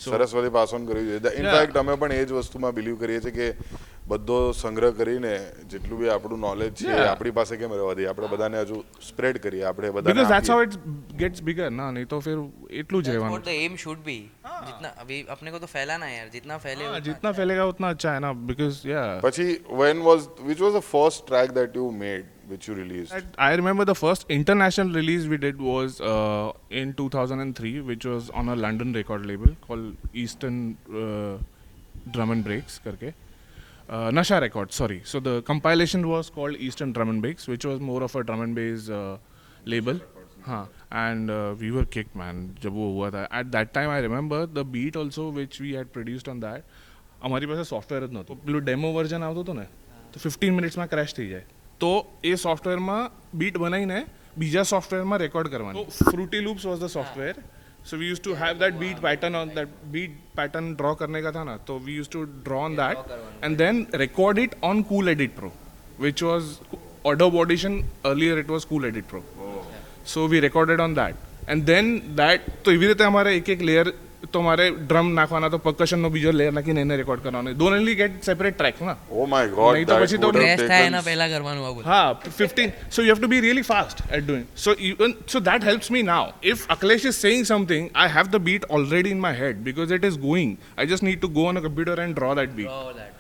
સરસ્વતી 0.00 0.49
પાસ 0.49 0.73
ઓન 0.73 0.85
કરવી 0.87 1.05
જોઈએ 1.07 1.31
ઇનફેક્ટ 1.39 1.77
અમે 1.77 1.95
પણ 1.95 2.11
એ 2.13 2.25
જ 2.25 2.35
વસ્તુમાં 2.35 2.75
બિલીવ 2.75 2.99
કરીએ 2.99 3.21
છીએ 3.21 3.33
કે 3.33 3.47
બધો 4.11 4.37
સંગ્રહ 4.53 4.91
કરીને 4.99 5.33
જેટલું 5.73 5.99
બી 6.01 6.11
આપણું 6.13 6.41
નોલેજ 6.41 6.71
છે 6.81 6.95
આપણી 6.99 7.33
પાસે 7.39 7.53
કેમ 7.57 7.75
રહેવા 7.77 7.97
દઈએ 7.99 8.07
આપણે 8.11 8.29
બધાને 8.33 8.61
હજુ 8.61 8.79
સ્પ્રેડ 9.09 9.41
કરીએ 9.45 9.65
આપણે 9.65 9.91
બધા 9.91 10.07
because 10.11 10.31
that's 10.31 10.53
how 10.53 10.63
it 10.67 10.79
gets 11.21 11.45
bigger 11.49 11.69
ના 11.73 11.89
નહીં 11.91 12.09
તો 12.15 12.21
फिर 12.21 12.37
એટલું 12.81 13.03
જ 13.03 13.17
રહેવાનું 13.17 13.45
ધ 13.49 13.67
એમ 13.67 13.77
શુડ 13.85 14.01
બી 14.07 14.23
जितना 14.63 14.95
अभी 14.97 15.19
अपने 15.29 15.51
को 15.51 15.59
तो 15.59 15.71
फैलाना 15.75 16.11
है 16.11 16.17
यार 16.17 16.31
जितना 16.31 16.59
फैले 16.59 16.87
हाँ, 16.87 17.03
जितना 17.03 17.31
फैलेगा 17.33 17.69
उतना 17.73 17.93
अच्छा 17.95 18.13
है 18.13 18.25
ना 18.27 18.33
बिकॉज 18.47 18.81
या 18.87 19.05
પછી 19.21 19.49
when 19.83 20.03
was 20.09 20.27
which 20.49 20.67
was 20.67 20.75
the 20.75 20.85
first 20.89 21.27
track 21.29 21.55
that 21.59 21.79
you 21.79 21.91
made 22.01 22.35
which 22.49 22.67
you 22.67 22.73
released? 22.73 23.13
I 23.37 23.53
remember 23.53 23.85
the 23.85 23.95
first 23.95 24.25
international 24.29 24.93
release 24.93 25.27
we 25.27 25.37
did 25.37 25.61
was 25.61 26.01
uh, 26.01 26.51
in 26.71 26.93
2003, 26.93 27.81
which 27.81 28.05
was 28.05 28.29
on 28.31 28.49
a 28.49 28.55
London 28.55 28.93
record 28.93 29.25
label 29.25 29.55
called 29.61 29.95
Eastern 30.13 30.77
uh, 30.89 31.37
Drum 32.11 32.31
and 32.31 32.43
Breaks, 32.43 32.79
karke. 32.85 33.13
Uh, 33.89 34.11
Nasha 34.11 34.39
Records, 34.39 34.75
sorry. 34.75 35.01
So 35.03 35.19
the 35.19 35.41
compilation 35.43 36.07
was 36.07 36.29
called 36.29 36.55
Eastern 36.57 36.93
Drum 36.93 37.09
and 37.09 37.21
Breaks, 37.21 37.47
which 37.47 37.65
was 37.65 37.79
more 37.79 38.03
of 38.03 38.15
a 38.15 38.23
drum 38.23 38.41
and 38.41 38.55
bass 38.55 38.89
uh, 38.89 39.17
label. 39.65 39.99
हाँ 40.45 40.63
and 40.93 41.31
we 41.59 41.69
were 41.69 41.85
kick 41.93 42.07
man 42.17 42.37
जब 42.63 42.73
वो 42.73 42.85
हुआ 42.93 43.09
था 43.11 43.23
at 43.39 43.45
that 43.45 43.71
time 43.73 43.89
I 43.91 44.01
remember 44.01 44.45
the 44.53 44.65
beat 44.75 44.97
also 44.97 45.29
which 45.31 45.59
we 45.61 45.71
had 45.73 45.87
produced 45.93 46.29
on 46.29 46.39
that 46.39 46.63
हमारी 47.23 47.45
पास 47.51 47.69
software 47.69 48.07
જ 48.07 48.13
નહોતું 48.17 48.35
પેલું 48.45 48.59
ડેમો 48.65 48.89
વર્ઝન 48.97 49.23
આવતું 49.27 49.43
હતું 49.43 49.55
ને 49.61 49.65
તો 50.13 50.19
ફિફ્ટીન 50.25 50.53
મિનિટ્સમાં 50.59 50.87
ક્રેશ 50.93 51.13
તો 51.83 51.93
એ 52.31 52.33
સોફ્ટવેરમાં 52.45 52.99
બીટ 53.41 53.61
બનાવીને 53.63 53.99
બીજા 54.41 54.65
સોફ્ટવેરમાં 54.73 55.23
રેકોર્ડ 55.25 55.53
કરવાની 55.55 55.85
Fruity 56.09 56.43
Loops 56.47 56.65
was 56.71 56.83
the 56.83 56.93
software 56.97 57.33
So 57.85 57.97
we 57.97 58.07
used 58.07 58.23
to 58.23 58.31
yeah, 58.31 58.39
have 58.39 58.59
that 58.59 58.79
beat 58.79 58.97
pattern 59.01 59.35
on 59.35 59.49
that 59.57 59.69
beat 59.93 60.11
pattern 60.39 60.65
draw 60.79 60.91
करने 61.01 61.21
का 61.21 61.31
था 61.31 61.43
ना 61.49 61.55
तो 61.67 61.77
we 61.85 61.93
used 61.99 62.11
to 62.15 62.25
draw 62.47 62.59
on 62.67 62.75
that 62.75 62.97
and 63.41 63.57
then 63.57 63.87
record 64.03 64.41
it 64.43 64.55
on 64.69 64.83
Cool 64.83 65.09
Edit 65.13 65.35
Pro, 65.37 65.51
which 65.97 66.21
was 66.21 66.59
Adobe 67.05 67.37
Audition 67.43 67.73
earlier 68.05 68.35
it 68.43 68.49
was 68.55 68.65
Cool 68.65 68.85
Edit 68.85 69.07
Pro. 69.07 69.23
Oh. 69.39 69.63
So 70.05 70.25
we 70.33 70.39
recorded 70.47 70.79
on 70.79 70.93
that 71.01 71.15
and 71.47 71.65
then 71.65 72.15
that 72.21 72.51
तो 72.65 72.71
इवी 72.71 72.87
રીતે 72.91 73.05
हमारे 73.09 73.35
एक 73.37 73.49
एक 73.49 73.61
layer 73.69 73.87
તમારે 74.33 74.69
drum 74.69 75.09
નાખવાના 75.13 75.49
તો 75.49 75.57
પર્કશનનો 75.57 76.09
બીજો 76.09 76.31
લેયર 76.31 76.53
નાખીને 76.53 76.81
એને 76.81 76.95
રેકોર્ડ 76.95 77.21
કરવાનો 77.23 77.53
ડોનલી 77.53 77.95
ગેટ 77.95 78.17
સેપરેટ 78.23 78.57
ટ્રેક 78.57 78.81
ના 78.81 78.95
ઓ 79.11 79.25
માય 79.25 79.47
ગોડ 79.47 79.75
નહીં 79.75 79.87
તો 79.87 79.99
પછી 79.99 80.17
તો 80.17 80.31
ક્રેશ 80.31 80.63
થાય 80.65 80.85
એના 80.85 81.01
પહેલા 81.01 81.27
કરવાનું 81.27 81.65
આ 81.65 81.73
બધું 81.73 81.85
હા 81.85 82.09
15 82.23 82.91
so 82.91 83.01
you 83.01 83.15
have 83.15 83.21
to 83.21 83.27
be 83.27 83.39
really 83.39 83.61
fast 83.61 84.03
at 84.11 84.27
doing 84.27 84.45
so 84.57 84.75
even 84.79 85.15
so 85.31 85.39
that 85.39 85.63
helps 85.63 85.91
me 85.91 86.03
now 86.03 86.25
if 86.43 86.65
Akhilesh 86.69 87.05
is 87.05 87.15
saying 87.15 87.45
something 87.45 87.87
I 87.95 88.15
have 88.15 88.27
the 88.27 88.35
beat 88.35 88.67
already 88.69 89.09
in 89.09 89.19
my 89.19 89.35
head 89.35 89.63
because 89.63 89.91
it 89.91 90.05
is 90.05 90.19
going 90.19 90.57
I 90.57 90.87
just 90.87 91.03
need 91.03 91.21
to 91.21 91.29
go 91.29 91.47
on 91.47 91.63
a 91.63 91.65
computer 91.69 92.03
and 92.03 92.15
draw 92.15 92.35
that 92.35 92.49
bit 92.51 93.18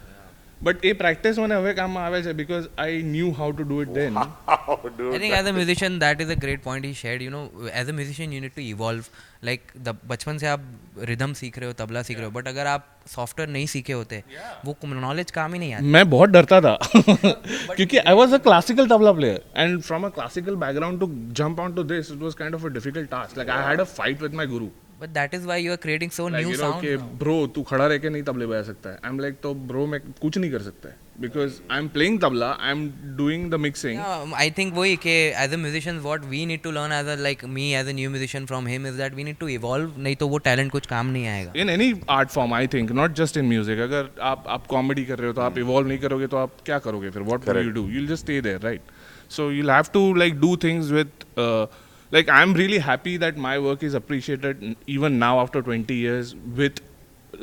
but 0.61 0.85
એ 0.85 0.91
practice 0.93 1.37
મને 1.37 1.57
હવે 1.57 1.73
કામમાં 1.73 2.05
આવે 2.05 2.19
છે 2.21 2.33
because 2.33 2.65
I 2.77 2.95
knew 3.07 3.29
how 3.33 3.51
to 3.51 3.65
do 3.65 3.77
it 3.81 3.91
then 3.93 4.17
I 4.17 5.19
think 5.19 5.33
as 5.33 5.47
a 5.47 5.53
musician 5.53 5.99
that 5.99 6.23
is 6.25 6.31
a 6.31 6.37
great 6.37 6.63
point 6.63 6.85
he 6.85 6.93
shared 6.93 7.21
you 7.21 7.31
know 7.31 7.43
as 7.73 7.89
a 7.89 7.95
musician 7.99 8.33
you 8.33 8.41
need 8.41 8.55
to 8.55 8.63
evolve 8.63 9.05
like 9.43 9.61
बचपन 10.05 10.37
से 10.37 10.47
आप 10.47 10.65
rhythm 11.03 11.33
सीख 11.33 11.59
रहे 11.59 11.67
हो 11.67 11.75
तबला 11.75 12.01
सीख 12.01 12.17
रहे 12.17 12.25
हो 12.25 12.31
but 12.31 12.47
अगर 12.47 12.67
आप 12.67 12.89
सॉफ्टवेयर 13.07 13.49
नहीं 13.49 13.65
सीखे 13.67 13.93
होते 13.93 14.21
वो 14.65 14.75
नॉलेज 14.97 15.31
काम 15.31 15.53
ही 15.53 15.59
नहीं 15.59 15.73
आता 15.73 15.93
मैं 15.95 16.03
बहुत 16.09 16.29
डरता 16.29 16.61
था 16.61 16.75
क्योंकि 17.75 17.97
I 17.97 18.13
was 18.13 18.33
a 18.33 18.41
classical 18.49 18.87
tabla 18.87 19.11
player 19.13 19.41
and 19.57 19.81
from 19.83 20.05
a 20.05 20.09
classical 20.19 20.61
background 20.65 20.99
to 20.99 21.11
jump 21.41 21.59
on 21.59 21.73
to 21.73 21.83
this 21.95 22.11
it 22.11 22.21
was 22.21 22.35
kind 22.35 22.55
of 22.55 22.65
a 22.65 22.75
difficult 22.75 23.09
task 23.11 23.37
like 23.37 23.49
I 23.49 23.67
had 23.69 23.81
a 23.81 23.89
fight 23.95 24.21
with 24.21 24.33
my 24.33 24.47
Guru 24.47 24.69
but 25.01 25.09
that 25.09 25.33
is 25.33 25.45
why 25.45 25.63
you 25.63 25.71
are 25.71 25.77
creating 25.83 26.11
so 26.11 26.29
new 26.29 26.55
sound 26.55 26.75
okay 26.77 26.95
bro 27.19 27.45
तू 27.55 27.63
खड़ा 27.63 27.85
रह 27.87 27.97
के 27.97 28.09
नहीं 28.09 28.23
तबले 28.23 28.45
बजा 28.47 28.63
सकता 28.63 28.89
है 28.89 28.99
I 29.03 29.09
am 29.09 29.19
like 29.19 29.39
तो 29.43 29.53
ब्रो 29.67 29.85
मैं 29.87 29.99
कुछ 30.11 30.37
नहीं 30.37 30.51
कर 30.51 30.61
सकता 30.61 30.89
है 30.89 31.07
because 31.21 31.53
I 31.71 31.79
am 31.79 31.87
playing 31.89 32.19
tabla 32.21 32.49
I 32.51 32.71
am 32.71 32.89
doing 33.17 33.49
the 33.51 33.55
mixing 33.59 33.99
I 34.35 34.51
think 34.57 34.73
वही 34.73 34.95
के 35.05 35.15
as 35.43 35.53
a 35.53 35.57
musician 35.57 35.99
what 35.99 36.25
we 36.25 36.45
need 36.45 36.61
to 36.63 36.71
learn 36.71 36.91
as 36.93 37.07
a 37.07 37.15
like 37.21 37.43
me 37.55 37.71
as 37.73 37.87
a 37.87 37.91
new 37.93 38.09
musician 38.09 38.45
from 38.45 38.67
him 38.67 38.87
is 38.87 38.93
that 38.93 39.15
we 39.15 39.23
need 39.23 39.37
to 39.39 39.47
evolve 39.47 39.97
नहीं 39.97 40.15
तो 40.15 40.27
वो 40.27 40.37
talent 40.47 40.71
कुछ 40.71 40.87
काम 40.87 41.07
नहीं 41.07 41.27
आएगा 41.27 41.53
in 41.55 41.69
any 41.69 41.93
art 42.09 42.29
form 42.29 42.53
I 42.53 42.67
think 42.67 42.91
not 42.91 43.15
just 43.15 43.37
in 43.37 43.45
music 43.45 43.79
अगर 43.79 44.09
आप 44.31 44.45
आप 44.47 44.67
कॉमेडी 44.67 45.05
कर 45.05 45.19
रहे 45.19 45.27
हो 45.27 45.33
तो 45.33 45.41
आप 45.41 45.57
इवॉल्व 45.57 45.87
नहीं 45.87 45.99
करोगे 45.99 46.27
तो 46.27 46.37
आप 46.37 46.55
क्या 46.65 46.79
करोगे 46.79 47.09
फिर 47.09 47.21
what 47.21 47.49
will 47.49 47.65
you 47.65 47.71
do 47.71 47.87
you 47.87 47.93
will 47.93 48.07
just 48.07 48.23
stay 48.23 48.41
there 48.41 48.61
right 48.61 48.91
so 49.31 49.51
you 49.51 49.69
have 49.69 49.93
to 49.93 50.13
like 50.13 50.39
do 50.39 50.55
things 50.63 50.91
with 50.91 51.27
like 52.11 52.29
i'm 52.29 52.53
really 52.53 52.79
happy 52.79 53.17
that 53.17 53.41
my 53.47 53.57
work 53.59 53.83
is 53.83 53.93
appreciated 53.93 54.63
even 54.87 55.19
now 55.19 55.33
after 55.39 55.61
20 55.61 55.95
years 55.95 56.35
with 56.61 56.81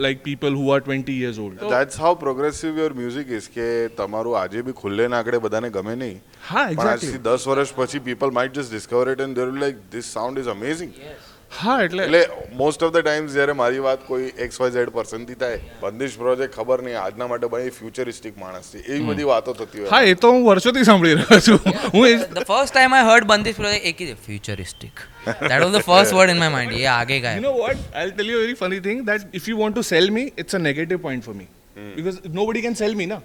like 0.07 0.25
people 0.25 0.50
who 0.50 0.71
are 0.71 0.81
20 0.81 1.12
years 1.12 1.38
old 1.38 1.61
that's 1.75 1.97
how 1.97 2.15
progressive 2.15 2.81
your 2.83 2.93
music 3.03 3.29
is 3.38 3.49
કે 3.57 3.69
તમારું 4.00 4.38
આજે 4.41 4.62
બી 4.69 4.75
na 5.05 5.09
ના 5.12 5.21
આંકડે 5.21 5.38
બધાને 5.47 5.71
ગમે 5.79 5.95
નહીં 6.03 6.19
હા 6.49 6.67
exactly 6.75 7.23
10 7.29 7.49
વર્ષ 7.53 7.73
પછી 7.81 8.05
people 8.11 8.35
might 8.41 8.53
just 8.61 8.76
discover 8.79 9.07
it 9.15 9.25
and 9.26 9.41
they're 9.41 9.57
like 9.65 9.79
this 9.97 10.12
sound 10.17 10.45
is 10.45 10.50
amazing 10.57 10.93
yes 11.07 11.33
હા 11.53 11.76
એટલે 11.83 12.03
એટલે 12.05 12.21
મોસ્ટ 12.55 12.83
ઓફ 12.83 12.93
ધ 12.93 13.00
ટાઈમ્સ 13.00 13.35
જ્યારે 13.35 13.55
મારી 13.55 13.83
વાત 13.83 14.03
કોઈ 14.07 14.26
એક્સ 14.47 14.61
વાય 14.61 14.73
ઝેડ 14.73 14.91
પર્સન 14.91 15.26
થી 15.29 15.37
થાય 15.37 15.61
બંદિશ 15.83 16.17
પ્રોજેક્ટ 16.17 16.57
ખબર 16.57 16.85
નહીં 16.87 16.99
આજના 17.03 17.29
માટે 17.29 17.49
બની 17.49 17.73
ફ્યુચરિસ્ટિક 17.76 18.38
માણસ 18.38 18.71
છે 18.73 18.83
એવી 18.83 19.07
બધી 19.07 19.29
વાતો 19.31 19.55
થતી 19.55 19.83
હોય 19.83 19.93
હા 19.93 20.03
એ 20.07 20.17
તો 20.17 20.33
હું 20.33 20.45
વર્ષોથી 20.45 20.85
સાંભળી 20.85 21.17
રહ્યો 21.17 21.41
છું 21.41 21.61
હું 21.95 22.25
the 22.35 22.43
first 22.43 22.73
time 22.73 22.97
I 22.99 23.09
heard 23.09 23.29
Bandish 23.33 23.61
project 23.61 23.91
એક 23.93 24.05
is 24.07 24.12
futuristic 24.26 25.03
that 25.25 25.57
was 25.57 25.73
the 25.73 25.83
first 25.83 26.19
word 26.19 26.37
in 26.37 26.43
my 26.45 26.57
mind 26.57 26.79
એ 26.79 26.85
આગે 26.93 27.17
ગયા 27.19 27.35
you 27.35 27.47
know 27.47 27.57
what 27.59 27.83
I 27.95 28.12
tell 28.12 28.33
you 28.35 28.45
very 28.45 28.61
funny 28.62 28.83
thing 28.83 29.03
that 29.11 29.41
if 29.41 29.50
you 29.53 29.59
want 29.59 29.79
to 29.79 29.88
sell 29.88 30.15
me 30.19 30.29
it's 30.37 30.61
a 30.61 30.65
negative 30.65 31.03
point 31.03 31.31
for 31.31 31.37
me 31.37 31.50
because 31.93 32.23
nobody 32.35 32.67
can 32.69 32.81
sell 32.85 32.97
me 32.97 33.09
ના 33.09 33.23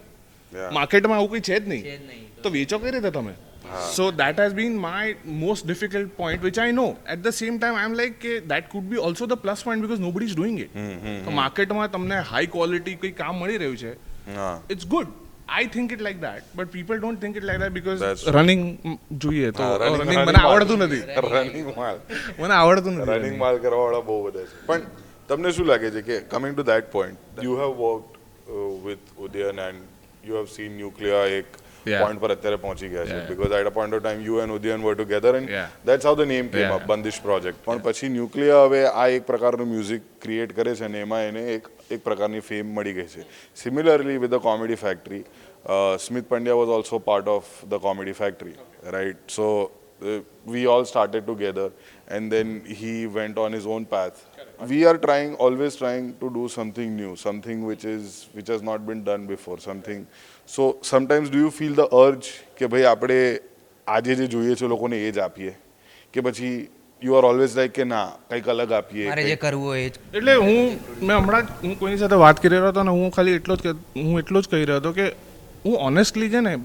માર્કેટમાં 0.74 1.20
આવું 1.20 1.34
કંઈ 1.34 1.48
છે 1.48 1.60
જ 1.60 1.63
નહીં 1.68 2.20
તો 2.44 2.50
વેચો 2.51 2.80
કઈ 2.80 2.92
રીતે 2.92 3.12
તમે 3.12 3.40
So 3.92 4.12
that 4.13 4.38
has 4.38 4.54
been 4.54 4.78
my 4.78 5.16
most 5.25 5.68
difficult 5.68 6.16
point, 6.18 6.42
which 6.42 6.60
I 6.60 6.72
know. 6.72 6.90
At 7.08 7.24
the 7.24 7.34
same 7.34 7.60
like 7.60 7.75
I'm 7.75 7.94
like 7.94 8.28
that 8.48 8.70
could 8.70 8.90
be 8.90 8.98
also 9.00 9.25
the 9.28 9.38
plus 9.38 9.63
point 9.63 9.82
because 9.82 10.00
nobody's 10.01 10.36
doing 10.36 10.60
it. 10.60 10.78
તો 11.25 11.32
માર્કેટમાં 11.32 11.90
તમને 11.90 12.22
હાઈ 12.32 12.48
ક્વોલિટી 12.50 12.96
કંઈ 12.98 13.12
કામ 13.20 13.42
મળી 13.42 13.58
રહ્યું 13.58 13.78
છે 13.78 13.92
it's 14.70 14.88
good 14.88 15.13
I 15.50 15.68
think 15.68 15.94
it 15.96 16.04
like 16.08 16.20
that 16.22 16.51
but 16.56 16.72
people 16.72 17.00
don't 17.00 17.22
think 17.22 17.40
it 17.42 17.48
like 17.50 17.63
that 17.63 17.75
because 17.78 18.25
running 18.38 18.66
જોઈએ 19.25 19.51
તો 19.54 19.70
રનિંગ 19.84 20.22
મને 20.22 20.44
આવડતું 20.44 20.86
નથી 20.88 21.22
રનિંગ 21.28 21.72
માલ 21.80 22.01
મને 22.40 22.58
આવડતું 22.60 23.00
નથી 23.00 23.18
રનિંગ 23.18 23.40
માલ 23.44 23.62
કરવા 23.66 23.84
વાળા 23.84 24.06
બહુ 24.10 24.20
બધા 24.28 24.46
છે 24.46 24.62
પણ 24.68 24.88
તમને 25.30 25.56
શું 25.58 25.72
લાગે 25.72 25.88
છે 25.98 26.06
કે 26.10 26.22
coming 26.34 26.56
to 26.56 26.68
that 26.72 26.92
point 26.96 27.44
you 27.48 27.58
have 27.62 27.74
work 27.82 28.22
with 28.86 29.25
Udayan 29.28 29.66
and 29.68 30.30
you 30.30 30.40
have 30.40 30.54
seen 30.56 30.78
nuclear 30.78 31.38
એક 31.42 31.61
point 31.86 32.20
પર 32.24 32.32
અત્યારે 32.36 32.60
પહોંચી 32.66 32.90
ગયા 32.94 33.06
છે 33.06 33.20
because 33.30 33.56
at 33.60 33.70
a 33.72 33.74
point 33.78 33.98
of 33.98 34.04
time 34.04 34.24
you 34.28 34.40
and 34.44 34.56
Udayan 34.58 34.86
were 34.88 34.98
together 35.00 35.40
and 35.40 35.54
that's 35.90 36.10
how 36.10 36.16
the 36.22 36.32
name 36.34 36.51
came 36.56 36.75
up 36.78 36.88
Bandish 36.92 37.20
project 37.28 37.63
પણ 37.66 37.84
પછી 37.88 38.12
nuclear 38.18 38.62
હવે 38.68 38.82
આ 38.94 39.08
એક 39.18 39.28
પ્રકારનું 39.32 39.72
મ્યુઝિક 39.74 40.08
ક્રિએટ 40.25 40.56
કરે 40.62 40.75
છે 40.75 40.88
અને 40.90 41.01
એમાં 41.01 41.28
એને 41.32 41.46
એક 41.58 41.70
એક 41.98 42.08
પ્રકારની 42.08 42.46
ફેમ 42.51 42.74
મળી 42.78 42.98
ગઈ 43.01 43.10
છે 43.16 43.28
similarly 43.66 44.18
with 44.24 44.34
the 44.36 44.48
comedy 44.48 44.82
factory 44.86 45.24
Smit 46.08 46.32
Pandya 46.32 46.63
was 46.63 46.74
also 46.80 47.04
part 47.12 47.36
of 47.38 47.54
the 47.74 47.86
comedy 47.90 48.18
factory 48.24 48.58
right 48.96 49.38
so 49.38 49.48
we 50.46 50.66
all 50.66 50.84
started 50.84 51.25
together 51.25 51.72
and 52.08 52.32
then 52.32 52.62
he 52.66 52.94
went 53.08 53.38
on 53.38 53.54
his 53.54 53.66
own 53.74 53.86
path 53.86 54.25
we 54.72 54.80
are 54.86 54.98
trying 54.98 55.36
always 55.36 55.75
trying 55.75 56.08
to 56.22 56.30
do 56.38 56.48
something 56.50 56.96
new 56.96 57.12
something 57.16 57.63
which 57.63 57.86
is 57.86 58.28
which 58.34 58.48
has 58.48 58.63
not 58.70 58.86
been 58.88 59.04
done 59.04 59.28
before 59.28 59.58
something 59.60 60.08
so 60.50 60.68
sometimes 60.84 61.32
do 61.32 61.40
you 61.40 61.50
feel 61.51 61.75
the 61.75 61.98
urge 62.00 62.30
કે 62.58 62.68
ભાઈ 62.68 62.86
આપણે 62.86 63.18
આજે 63.88 64.16
જે 64.16 64.28
જોઈએ 64.28 64.56
છે 64.56 64.68
લોકોને 64.68 64.98
એ 64.98 65.12
જ 65.12 65.20
આપીએ 65.20 65.54
કે 66.13 66.22
પછી 66.22 66.51
યુ 67.01 67.18
આર 67.18 67.25
ઓલવેઝ 67.25 67.56
લાઈક 67.56 67.74
કે 67.74 67.86
ના 67.86 68.04
કંઈક 68.30 68.51
અલગ 68.56 68.75
આપીએ 68.80 69.08
મારે 69.08 69.25
જે 69.25 69.38
કરવું 69.38 69.66
હોય 69.66 69.88
એટલે 69.88 70.36
હું 70.36 70.78
મેં 71.01 71.18
હમણાં 71.18 71.48
જ 71.48 71.58
હું 71.63 71.80
કોઈની 71.80 72.04
સાથે 72.04 72.20
વાત 72.20 72.44
કરી 72.44 72.54
રહ્યો 72.56 72.72
હતો 72.72 72.86
અને 72.86 72.92
હું 72.92 73.10
ખાલી 73.12 73.40
એટલો 73.40 73.58
જ 73.58 73.75
હું 73.98 74.13
એટલો 74.20 74.42
જ 74.42 74.54
કહી 74.54 74.63
રહ્યો 74.63 74.80
હતો 74.80 74.94
કે 74.94 75.10
હું 75.66 75.82
ઓનેસ્ટલી 75.82 76.30
છે 76.30 76.42
ને 76.42 76.56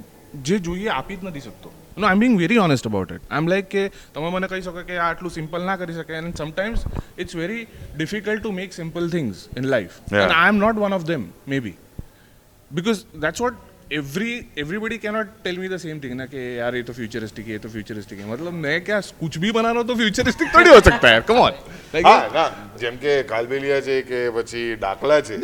જે 0.43 0.61
જોઈએ 0.61 0.91
આપી 0.91 1.17
જ 1.17 1.31
નથી 1.31 1.41
શકતો 1.41 1.75
no 1.97 2.07
I 2.07 2.13
am 2.13 2.27
being 2.27 2.37
very 2.39 2.59
honest 2.59 2.87
about 2.87 3.13
it 3.13 3.25
I 3.25 3.43
am 3.43 3.49
like 3.49 3.69
કે 3.69 3.87
તમે 4.15 4.31
મને 4.31 4.49
કહી 4.49 4.63
શકો 4.63 4.85
કે 4.85 4.99
આ 4.99 5.09
આટલું 5.09 5.37
સિમ્પલ 5.39 5.67
ના 5.71 5.77
કરી 5.77 5.97
શકે 5.97 6.21
and 6.21 6.45
sometimes 6.45 6.87
it's 7.19 7.35
very 7.37 7.65
difficult 7.97 8.43
to 8.43 8.55
make 8.61 8.79
simple 8.83 9.11
things 9.11 9.49
in 9.57 9.73
life 9.75 9.99
and 10.15 10.23
I 10.35 10.53
am 10.53 10.63
not 10.63 10.85
one 10.85 11.01
of 11.01 11.07
them 11.07 11.29
May 11.49 11.61
B 11.61 11.77
because 12.71 13.07
that's 13.17 13.41
what 13.41 13.65
every 13.93 14.33
everybody 14.59 14.97
can 14.99 15.13
not 15.15 15.27
tell 15.43 15.59
me 15.59 15.69
the 15.69 15.77
same 15.79 16.01
thing 16.05 16.13
ना 16.13 16.25
कि 16.27 16.39
यार 16.59 16.77
ये 16.77 16.83
तो 16.83 16.93
futuristic 16.93 17.47
है 17.47 17.59
तो 17.59 17.69
futuristic 17.69 18.19
है 18.19 18.31
मतलब 18.31 18.53
मैं 18.65 18.81
क्या 18.85 19.01
कुछ 19.21 19.39
भी 19.39 19.53
बना 19.53 19.71
रहा 19.71 19.81
हूँ 19.81 19.87
तो 19.89 19.95
फ्यूचरिस्टिक 19.97 20.55
थोड़ी 20.55 20.71
हो 20.71 20.81
सकता 20.89 21.09
है 21.09 21.21
कम 21.29 21.39
ऑन 21.43 21.53
લાઈક 21.95 22.49
જેમ 22.81 22.99
કે 23.05 23.13
કાલબેલિયા 23.31 23.79
છે 23.89 24.01
કે 24.11 24.25
પછી 24.39 24.65
ડાકલા 24.83 25.21
છે 25.29 25.45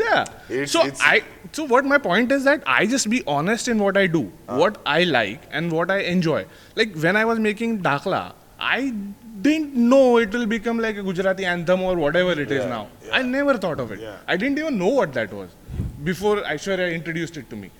સો 0.74 0.84
I 0.88 1.22
so 1.58 1.68
what 1.72 1.90
my 1.92 2.04
point 2.08 2.36
is 2.38 2.44
that 2.50 2.68
I 2.74 2.90
just 2.92 3.12
be 3.14 3.22
honest 3.36 3.72
in 3.74 3.86
what 3.86 4.02
I 4.02 4.12
do 4.16 4.24
what 4.62 4.82
I 4.96 5.08
like 5.14 5.48
and 5.60 5.76
what 5.78 5.96
I 5.96 6.10
enjoy 6.14 6.44
like 6.76 7.00
when 7.06 7.22
I 7.22 7.32
was 7.32 7.42
making 7.48 7.80
Dakla 7.80 8.26
I 8.72 8.92
didn't 9.44 9.72
know 9.90 10.18
it 10.18 10.34
will 10.36 10.46
become 10.46 10.80
like 10.82 10.98
a 10.98 11.02
Gujarati 11.06 11.44
anthem 11.52 11.80
or 11.82 11.94
whatever 12.02 12.34
it 12.42 12.50
is 12.56 12.64
now. 12.72 12.84
I 13.18 13.22
never 13.30 13.54
thought 13.64 13.80
of 13.84 13.90
it. 13.94 14.00
I 14.32 14.36
didn't 14.36 14.58
even 14.62 14.78
know 14.78 14.92
what 14.98 15.12
that 15.14 15.32
was. 15.38 15.50
Before 16.04 16.36
Aishwarya 16.52 16.92
introduced 16.92 17.36
it 17.36 17.46
to 17.46 17.56
મી 17.56 17.72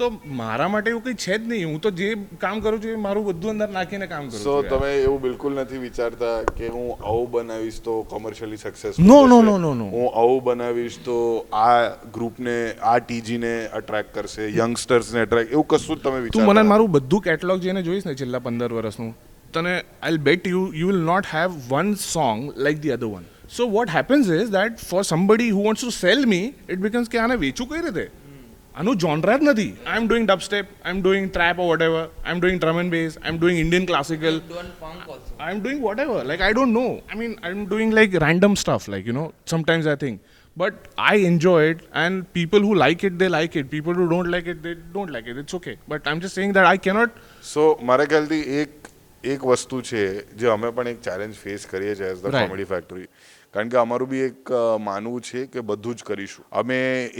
તો 0.00 0.08
મારા 0.34 0.68
માટે 0.68 0.90
એવું 0.90 1.02
કંઈ 1.02 1.16
છે 1.16 1.34
જ 1.34 1.40
નહીં 1.44 1.64
હું 1.64 1.80
તો 1.80 1.92
જે 1.92 2.08
કામ 2.40 2.60
કરું 2.60 2.82
છું 2.82 2.92
એ 2.92 3.00
મારું 3.04 3.26
બધું 3.28 3.54
અંદર 3.54 3.68
નાખીને 3.70 4.06
કામ 4.06 4.28
કરું 4.28 4.42
છું 4.42 4.68
તમે 4.70 4.90
એવું 4.90 5.18
બિલકુલ 5.24 5.56
નથી 5.56 5.80
વિચારતા 5.84 6.34
કે 6.52 6.68
હું 6.68 6.90
આવું 6.90 7.30
બનાવીશ 7.34 7.80
તો 7.80 7.96
કોમર્શિયલી 8.04 8.60
સક્સેસ 8.64 9.00
નો 9.02 9.18
નો 9.26 9.40
નો 9.42 9.56
નો 9.58 9.72
નો 9.74 9.88
હું 9.88 10.06
આવું 10.14 10.44
બનાવીશ 10.46 11.00
તો 11.00 11.16
આ 11.62 11.72
ગ્રુપને 12.14 12.56
આ 12.84 12.98
ટીજીને 13.00 13.52
અટ્રેક્ટ 13.80 14.14
કરશે 14.14 14.52
યંગસ્ટર્સને 14.52 15.24
અટ્રેક્ટ 15.24 15.52
એવું 15.52 15.66
કશું 15.66 15.96
જ 15.96 16.06
તમે 16.06 16.22
વિચાર 16.22 16.38
તું 16.38 16.52
મને 16.52 16.68
મારું 16.68 16.94
બધું 16.94 17.26
કેટલોગ 17.26 17.66
જેને 17.66 17.82
જોઈશ 17.82 18.08
ને 18.10 18.16
છેલ્લા 18.16 18.42
પંદર 18.42 18.78
વર્ષનું 18.78 19.12
તને 19.54 19.76
I 19.76 20.22
bet 20.30 20.48
you 20.48 20.64
you 20.76 20.88
will 20.88 21.04
not 21.06 21.30
have 21.30 21.60
one 21.68 21.94
song 22.04 22.48
like 22.58 22.82
the 22.82 22.96
other 22.96 23.12
one 23.12 23.30
so 23.50 23.68
what 23.74 23.92
happens 23.96 24.32
is 24.38 24.50
that 24.56 24.82
for 24.88 25.02
somebody 25.10 25.50
who 25.50 25.66
wants 25.66 25.84
to 25.84 25.92
sell 25.98 26.26
me 26.32 26.48
it 26.74 26.82
becomes 26.86 27.12
કે 27.14 27.22
આને 27.22 27.36
વેચું 27.44 27.70
કઈ 27.70 27.84
રીતે 27.86 28.04
આનું 28.74 29.00
જોનરા 29.04 29.38
જ 29.38 29.48
નથી 29.50 29.68
I 29.68 30.00
am 30.00 30.08
doing 30.08 30.26
dub 30.28 30.46
step 30.48 30.72
I 30.72 30.94
am 30.94 31.02
doing 31.04 31.28
trap 31.36 31.62
or 31.62 31.68
vote 31.70 31.86
ever 31.86 32.02
I 32.02 32.34
am 32.34 32.42
doing 32.42 32.60
drum 32.64 32.82
and 32.82 32.96
bass 32.96 33.16
I 33.16 33.32
am 33.32 33.40
doing 33.40 33.62
Indian 33.64 33.88
classical 33.92 34.36
I 34.36 35.54
am 35.54 35.62
doing 35.64 35.80
vote 35.86 36.04
ever 36.06 36.20
like 36.30 36.44
I 36.48 36.58
don't 36.58 36.78
know 36.80 36.84
I 36.90 37.22
mean 37.22 37.34
I 37.38 37.56
am 37.56 37.64
doing 37.72 37.96
like 37.98 38.20
random 38.26 38.60
stuff 38.62 38.92
like 38.94 39.10
you 39.12 39.16
know 39.20 39.26
sometimes 39.54 39.90
I 39.94 40.02
think 40.04 40.28
but 40.56 40.74
I 40.98 41.16
enjoy 41.24 41.58
it, 41.64 41.82
and 41.94 42.30
people 42.32 42.60
who 42.60 42.74
like 42.74 43.04
it, 43.04 43.18
they 43.18 43.28
like 43.28 43.56
it. 43.56 43.70
People 43.70 43.94
who 43.94 44.08
don't 44.08 44.30
like 44.30 44.46
it, 44.46 44.62
they 44.62 44.74
don't 44.94 45.10
like 45.10 45.26
it. 45.26 45.38
It's 45.38 45.54
okay. 45.54 45.76
But 45.88 46.06
I'm 46.06 46.20
just 46.20 46.34
saying 46.34 46.54
that 46.54 46.66
I 46.66 46.76
cannot. 46.76 47.20
So 47.52 47.66
મારા 47.82 48.06
ખ્યાલથી 48.06 48.40
એક 48.60 48.90
એક 49.24 49.40
વસ્તુ 49.42 49.82
છે 49.82 50.02
જે 50.34 50.48
અમે 50.48 50.70
પણ 50.70 50.86
એક 50.86 51.00
ચેલેન્જ 51.00 51.34
ફેસ 51.36 51.66
કરીએ 51.66 51.94
છીએ 51.94 52.10
એઝ 52.12 52.22
ધ 52.22 52.36
કોમેડી 52.38 52.64
ફેક્ટરી 52.64 53.06
કારણ 53.54 53.68
કે 53.68 53.78
અમારું 53.78 54.08
બી 54.08 54.22
એક 54.24 54.52
માનવું 54.82 55.22
છે 55.22 55.44
કે 55.48 55.62
બધું 55.64 55.96
જ 55.96 56.04
કરીશું 56.04 56.48
અમે 56.54 56.78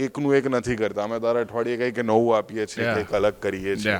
એકનું 0.00 0.35
એક 0.35 0.49
નથી 0.49 0.77
કરતા 0.77 1.05
અમે 1.05 1.19
દર 1.19 1.41
અઠવાડિયે 1.41 1.79
કંઈક 1.81 2.03
નવું 2.05 2.35
આપીએ 2.35 2.67
છીએ 2.67 2.89
કંઈક 2.89 3.13
અલગ 3.13 3.41
કરીએ 3.41 3.75
છીએ 3.77 3.97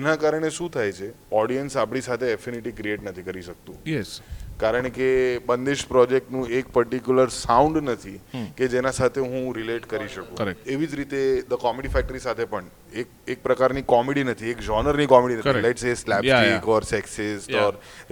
એના 0.00 0.16
કારણે 0.18 0.50
શું 0.50 0.70
થાય 0.70 0.92
છે 0.94 1.08
ઓડિયન્સ 1.34 1.76
આપણી 1.76 2.04
સાથે 2.04 2.26
એફિનિટી 2.30 2.74
ક્રિએટ 2.74 3.04
નથી 3.04 3.24
કરી 3.24 3.44
શકતું 3.44 3.80
યસ 3.86 4.12
કારણ 4.58 4.88
કે 4.90 5.08
બંદિશ 5.46 5.84
પ્રોજેક્ટનું 5.88 6.52
એક 6.52 6.70
પર્ટિક્યુલર 6.74 7.34
સાઉન્ડ 7.34 7.82
નથી 7.84 8.46
કે 8.56 8.68
જેના 8.68 8.94
સાથે 8.94 9.20
હું 9.24 9.50
રિલેટ 9.52 9.86
કરી 9.86 10.08
શકું 10.08 10.54
એવી 10.68 10.86
જ 10.86 11.00
રીતે 11.00 11.20
ધ 11.44 11.58
કોમેડી 11.58 11.92
ફેક્ટરી 11.92 12.24
સાથે 12.24 12.46
પણ 12.46 12.72
એક 12.94 13.12
એક 13.28 13.44
પ્રકારની 13.44 13.86
કોમેડી 13.88 14.26
નથી 14.26 14.54
એક 14.54 14.64
જોનરની 14.64 15.08
કોમેડી 15.08 15.40
નથી 15.40 15.62
let's 15.62 15.86
say 15.86 15.94
slapstick 15.96 16.68
or 16.70 16.86
sexist 16.86 17.54
or 17.58 17.78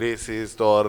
racist 0.00 0.62
or 0.64 0.89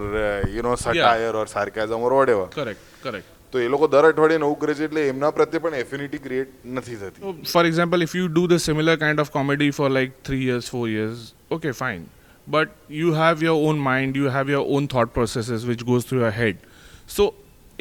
you 0.51 0.63
know 0.63 0.77
satire 0.77 1.41
or 1.41 1.49
sarcasm 1.49 2.07
or 2.09 2.15
whatever 2.17 2.53
correct 2.53 2.93
correct 3.01 3.33
તો 3.53 3.59
એ 3.59 3.67
લોકો 3.67 3.87
દર 3.87 4.09
અઠવાડિયે 4.09 4.39
નવું 4.39 4.59
કરે 4.61 4.75
છે 4.75 4.85
એટલે 4.85 5.03
એમના 5.05 5.31
પ્રત્યે 5.33 5.61
પણ 5.61 5.79
એફિનિટી 5.79 6.21
ક્રિએટ 6.21 6.53
નથી 6.71 6.99
થતી 6.99 7.33
for 7.47 7.65
example 7.65 8.07
if 8.07 8.15
you 8.15 8.27
do 8.29 8.45
the 8.47 8.63
similar 8.63 8.99
kind 8.99 9.23
of 9.23 9.31
comedy 9.31 9.71
for 9.71 9.89
like 9.91 10.21
three 10.23 10.43
years 10.45 10.69
four 10.69 10.85
years 10.89 11.25
okay 11.51 11.69
fine 11.73 12.05
but 12.47 12.77
you 12.91 13.13
have 13.13 13.41
your 13.41 13.57
own 13.63 13.81
mind 13.81 14.15
you 14.15 14.29
have 14.29 14.49
your 14.49 14.63
own 14.69 14.87
thought 14.87 15.13
processes 15.13 15.65
which 15.65 15.85
goes 15.85 16.05
through 16.05 16.21
your 16.21 16.33
head 16.33 16.65
so 17.09 17.33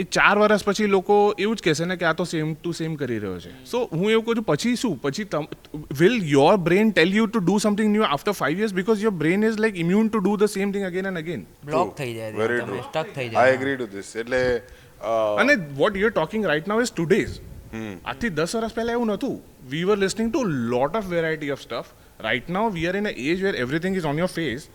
એ 0.00 0.04
ચાર 0.08 0.32
વર્ષ 0.34 0.64
પછી 0.64 0.88
લોકો 0.88 1.14
એવું 1.36 1.52
જ 1.52 1.64
કહેશે 1.66 1.82
ને 1.84 1.96
કે 1.96 2.08
આ 2.08 2.14
તો 2.14 2.26
સેમ 2.26 2.50
ટુ 2.56 2.72
સેમ 2.78 2.96
કરી 2.96 3.20
રહ્યો 3.20 3.38
છે 3.40 3.52
સો 3.66 3.82
હું 3.92 4.02
એવું 4.06 4.24
કહું 4.24 4.38
છું 4.38 4.46
પછી 4.46 4.72
શું 4.76 4.96
પછી 5.00 5.44
will 6.00 6.16
your 6.30 6.50
brain 6.60 6.92
tell 6.92 7.14
you 7.14 7.26
to 7.28 7.42
do 7.42 7.56
something 7.60 7.92
new 7.92 8.08
after 8.08 8.36
five 8.40 8.62
years 8.64 8.76
because 8.78 9.04
your 9.04 9.14
brain 9.16 9.48
is 9.50 9.58
like 9.58 9.80
immune 9.84 10.10
to 10.10 10.22
do 10.22 10.36
the 10.42 10.54
same 10.54 10.74
thing 10.74 10.86
again 10.86 11.10
and 11.12 11.22
again 11.22 11.46
block 11.66 11.94
થઈ 11.96 12.12
જાય 12.12 12.38
વેરી 12.38 12.60
ટ્રુ 12.60 12.80
સ્ટક 12.80 13.14
થઈ 13.14 13.28
જાય 13.28 13.44
આઈ 13.44 13.58
એગ્રી 13.58 13.76
ટુ 13.76 13.90
ધીસ 13.90 14.14
એટલે 14.16 14.40
uh, 14.42 15.40
અને 15.40 15.54
what 15.76 16.00
you 16.00 16.08
are 16.08 16.16
talking 16.16 16.48
right 16.50 16.72
now 16.72 16.86
is 16.86 16.94
today's 16.94 17.38
આથી 17.76 18.34
દસ 18.34 18.56
વર્ષ 18.56 18.76
પહેલા 18.76 18.98
એવું 18.98 19.12
નહોતું 19.12 19.38
we 19.70 19.84
were 19.84 19.98
listening 19.98 20.28
to 20.30 20.44
lot 20.70 21.00
of 21.00 21.08
variety 21.10 21.54
of 21.56 21.64
stuff 21.66 21.94
right 22.20 22.50
now 22.50 22.72
V 22.72 22.86
are 22.86 22.96
in 22.96 23.06
a 23.06 23.14
age 23.26 23.42
where 23.42 23.54
everything 23.56 23.96
is 23.96 24.06
on 24.06 24.18
your 24.18 24.30
face 24.30 24.68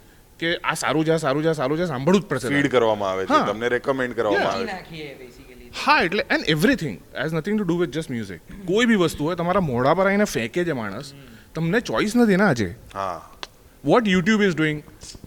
કે 0.39 0.53
આ 0.63 0.75
સારું 0.75 1.05
છે 1.05 1.13
આ 1.13 1.19
સારું 1.19 1.43
છે 1.43 1.55
સારું 1.55 1.77
છે 1.77 1.88
સાંભળવું 1.88 2.21
જ 2.21 2.29
પડશે 2.29 2.53
ફીડ 2.53 2.69
કરવામાં 2.69 3.11
આવે 3.11 3.25
છે 3.25 3.41
તમને 3.47 3.69
રેકમેન્ડ 3.69 4.15
કરવામાં 4.15 4.53
આવે 4.53 4.79
છે 4.89 5.31
હા 5.79 5.97
એટલે 6.01 6.25
and 6.29 6.50
everything 6.50 6.97
has 7.15 7.33
nothing 7.33 7.57
to 7.57 7.65
do 7.65 7.77
with 7.77 7.93
just 7.93 8.09
music 8.11 8.55
કોઈ 8.65 8.88
બી 8.88 9.01
વસ્તુ 9.01 9.27
હોય 9.27 9.35
તમારા 9.35 9.65
મોઢા 9.65 9.93
પર 9.95 10.07
આવીને 10.07 10.27
ફેંકે 10.27 10.63
છે 10.63 10.75
માણસ 10.75 11.13
તમને 11.55 11.83
ચોઇસ 11.83 12.17
નથી 12.17 12.38
ને 12.38 12.47
આજે 12.47 12.67
હા 12.93 13.19
વોટ 13.83 14.07
યુટ્યુબ 14.07 14.41
ઇઝ 14.41 14.55
ડુઈંગ 14.55 14.81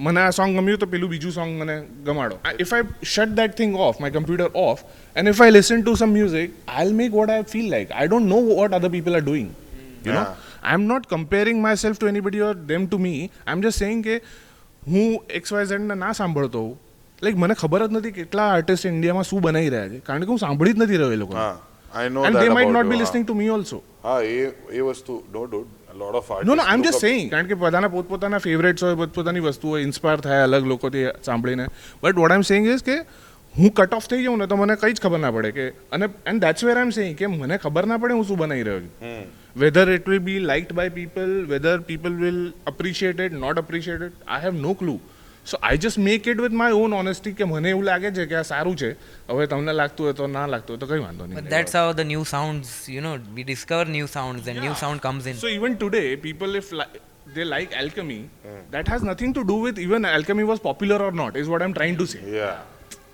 મને 0.00 0.21
આ 0.21 0.33
સોંગ 0.33 0.53
ગમ્યું 0.55 0.79
તો 0.79 0.87
પેલું 0.87 1.11
બીજું 1.11 1.33
સોંગ 1.33 1.55
મને 1.57 1.77
ગમાડો 2.05 2.39
if 2.59 2.73
I 2.73 2.87
shut 3.05 3.35
that 3.35 3.57
thing 3.57 3.75
of 3.81 4.01
my 4.01 4.15
computer 4.15 4.61
off 4.63 4.85
and 5.17 5.29
if 5.29 5.41
I 5.41 5.55
listen 5.57 5.83
to 5.83 5.97
some 5.97 6.13
music 6.13 6.55
I 6.73 6.95
make 6.95 7.13
what 7.13 7.33
I 7.33 7.47
feel 7.49 7.71
like 7.71 7.93
I 7.93 8.09
don't 8.09 8.29
know 8.29 8.41
what 8.51 8.77
other 8.79 8.91
people 8.91 9.19
are 9.19 9.23
doing 9.23 9.51
you 10.05 10.15
know 10.15 10.25
I 10.65 10.75
am 10.75 10.87
not 10.87 11.07
comparing 11.07 11.61
my 11.61 11.77
self 11.77 11.99
to 11.99 12.07
anybody 12.07 12.41
or 12.41 12.55
them 12.63 12.87
to 12.87 12.99
me 12.99 13.21
I 13.21 13.53
am 13.53 13.61
just 13.61 13.79
saying 13.79 14.03
કે 14.05 14.17
હું 14.89 15.37
X 15.41 15.53
Y 15.53 15.67
ઝેડના 15.67 15.99
ના 15.99 16.13
સાંભળતો 16.13 16.59
હોઉં 16.59 16.75
like 17.23 17.37
મને 17.37 17.55
ખબર 17.55 17.87
જ 17.87 17.93
નથી 17.93 18.13
કેટલા 18.13 18.49
આર્ટિસ્ટ 18.49 18.85
ઇન્ડિયામાં 18.85 19.25
શું 19.25 19.41
બનાવી 19.41 19.71
રહ્યા 19.71 19.95
છે 19.95 20.01
કારણ 20.01 20.27
કે 20.27 20.35
હું 20.35 20.39
સાંભળી 20.39 20.75
જ 20.75 20.85
નથી 20.85 20.97
રહ્યો 20.97 21.13
એ 21.13 21.17
લોકો 21.17 21.41
I 21.41 22.11
know 22.11 22.27
and 22.27 22.41
they 22.41 22.51
might 22.51 22.73
not 22.73 22.87
be 22.87 23.01
listening 23.01 23.27
to 23.27 23.35
me 23.35 23.51
also 23.51 23.81
હા 24.03 24.21
એ 24.29 24.37
એ 24.73 24.81
વસ્તુ 24.83 25.19
નો 25.33 25.47
ડોટ 25.47 25.97
lot 25.97 26.15
of 26.15 26.31
art 26.31 26.49
no 26.49 26.55
no 26.55 26.65
I 26.65 26.79
am 26.79 26.83
just 26.83 27.01
saying 27.01 27.31
કારણ 27.31 27.47
કે 27.47 27.61
બધાના 27.61 27.93
પોતપોતાના 27.97 28.39
ફેવરેટ્સ 28.39 28.87
હોય 28.87 28.97
પોતપોતાની 28.97 29.41
વસ્તુ 29.41 29.69
હોય 29.69 29.83
ઇન્સ્પાયર 29.83 30.21
થાય 30.21 30.49
અલગ 30.49 30.67
લોકોથી 30.67 31.07
સાંભળીને 31.23 31.67
but 32.03 32.17
what 32.17 32.31
I 32.31 32.43
am 32.43 32.49
saying 32.51 32.69
is 32.69 32.85
કે 32.85 32.99
હું 33.57 33.71
કટ 33.71 33.95
ઓફ 33.95 34.07
થઈ 34.09 34.23
જાઉં 34.23 34.39
ને 34.39 34.47
તો 34.47 34.57
મને 34.57 34.77
કંઈ 34.77 34.93
જ 34.93 35.03
ખબર 35.03 35.19
ના 35.19 35.31
પડે 35.31 35.51
કે 35.51 35.65
અને 35.93 36.07
and 36.27 36.45
that's 36.45 36.65
where 36.65 36.77
I 36.77 36.87
am 36.89 36.93
saying 36.99 37.17
કે 37.17 37.29
મને 37.33 37.59
ખબર 37.59 37.87
ના 37.87 37.99
પડે 37.99 38.17
હું 38.19 38.25
શું 38.25 38.41
બનાવી 38.41 38.67
રહ્યો 38.69 38.81
છું 38.81 39.27
whether 39.57 39.85
it 39.95 40.09
will 40.09 40.23
be 40.29 40.41
liked 40.45 40.73
by 40.73 40.95
people 40.97 41.35
whether 41.47 41.75
people 41.91 42.17
will 42.23 42.41
appreciate 42.67 43.37
not 43.45 43.63
appreciate 43.65 44.03
I 44.09 44.43
have 44.47 44.59
no 44.67 44.75
clue 44.83 44.97
so 45.47 45.63
I 45.63 45.79
just 45.79 46.03
make 46.09 46.29
it 46.35 46.43
with 46.47 46.59
my 46.63 46.83
own 46.83 46.99
honesty 47.01 47.35
કે 47.41 47.51
મને 47.53 47.71
એવું 47.71 47.89
લાગે 47.91 48.09
છે 48.11 48.27
કે 48.27 48.41
આ 48.43 48.45
સારું 48.51 48.77
છે 48.77 48.91
હવે 49.31 49.49
તમને 49.55 49.77
લાગતું 49.77 50.07
હોય 50.07 50.19
તો 50.23 50.31
ના 50.35 50.45
લાગતું 50.47 50.75
હોય 50.75 50.85
તો 50.85 50.91
કંઈ 50.93 51.07
વાંધો 51.07 51.31
નહીં 51.31 51.51
that's 51.55 51.81
how 51.81 51.95
the 51.95 52.13
new 52.13 52.29
sounds 52.35 52.77
you 52.89 53.07
know 53.09 53.17
we 53.39 53.49
discover 53.53 53.97
new 53.97 54.13
sounds 54.19 54.53
and 54.55 54.67
new 54.67 54.79
sound 54.85 55.07
comes 55.09 55.33
in 55.33 55.43
so 55.47 55.57
even 55.57 55.81
today 55.81 56.05
people 56.29 56.63
if 56.63 56.77
they 57.35 57.45
like 57.45 57.71
alchemy 57.75 58.19
mm. 58.19 58.57
that 58.73 58.89
has 58.89 59.05
nothing 59.05 59.31
to 59.33 59.43
do 59.45 59.55
with 59.63 59.79
even 59.79 60.05
alchemy 60.07 60.45
was 60.45 60.61
popular 60.61 60.99
or 61.01 61.13
not 61.21 61.39
is 61.43 61.49
what 61.49 61.63
i'm 61.63 61.75
trying 61.79 61.97
to 61.97 62.07
say 62.11 62.19
yeah 62.33 62.74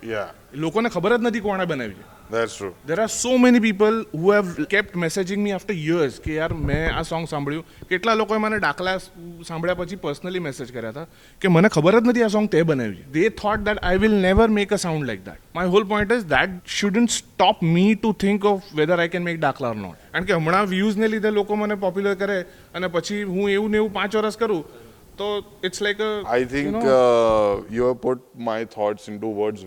લોકોને 0.55 0.89
ખબર 0.89 1.17
જ 1.17 1.21
નથી 1.21 1.41
કોણે 1.41 1.65
બનાવી 1.65 2.09
That's 2.31 2.53
true. 2.57 2.71
There 2.87 2.97
are 2.99 3.09
so 3.09 3.31
many 3.37 3.61
people 3.63 3.97
who 4.13 4.31
have 4.31 4.51
kept 4.65 4.93
messaging 4.95 5.41
me 5.43 5.51
after 5.51 5.75
years 5.77 6.19
કે 6.19 6.35
યાર 6.35 6.53
મેં 6.61 6.83
આ 6.91 7.03
સોંગ 7.03 7.25
સાંભળ્યું 7.27 7.87
કેટલા 7.89 8.15
લોકોએ 8.15 8.37
મને 8.37 8.59
ડાકલા 8.59 8.93
સાંભળ્યા 8.99 9.79
પછી 9.81 9.97
પર્સનલી 9.97 10.43
મેસેજ 10.45 10.71
કર્યા 10.71 10.91
હતા 10.91 11.05
કે 11.41 11.49
મને 11.49 11.69
ખબર 11.69 11.97
જ 11.97 12.11
નથી 12.11 12.23
આ 12.23 12.29
સોંગ 12.29 12.47
તે 12.49 12.61
બનાવ્યું 12.63 13.09
they 13.11 13.25
thought 13.41 13.65
that 13.65 13.81
I 13.81 13.97
will 13.97 14.15
never 14.27 14.47
make 14.49 14.71
a 14.71 14.79
sound 14.85 15.09
like 15.11 15.25
that 15.25 15.41
my 15.55 15.73
whole 15.75 15.87
point 15.91 16.15
is 16.17 16.23
that 16.25 16.55
shouldn't 16.77 17.17
stop 17.17 17.65
me 17.69 17.95
to 17.95 18.13
think 18.25 18.47
of 18.53 18.71
whether 18.73 18.99
I 18.99 19.13
can 19.17 19.27
make 19.27 19.41
ડાકલા 19.41 19.73
or 19.75 19.81
not 19.81 20.07
કારણ 20.13 20.29
કે 20.31 20.39
હમણાં 20.39 20.71
વ્યૂઝને 20.75 21.11
લીધે 21.15 21.35
લોકો 21.39 21.59
મને 21.59 21.79
પોપ્યુલર 21.83 22.15
કરે 22.15 22.39
અને 22.75 22.87
પછી 22.87 23.21
હું 23.23 23.43
એવું 23.49 23.71
ને 23.71 23.83
એવું 23.83 23.93
પાંચ 23.93 24.15
વર્ષ 24.15 24.37
કરું 24.37 24.63
So 25.21 25.27
it's 25.61 25.81
like 25.81 25.99
a. 26.01 26.11
I 26.27 26.45
think 26.45 26.67
you, 26.67 26.71
know, 26.73 26.93
uh, 26.93 27.63
you 27.69 27.83
have 27.83 27.99
put 28.01 28.23
my 28.43 28.61
thoughts 28.67 29.07
into 29.07 29.35
words 29.41 29.66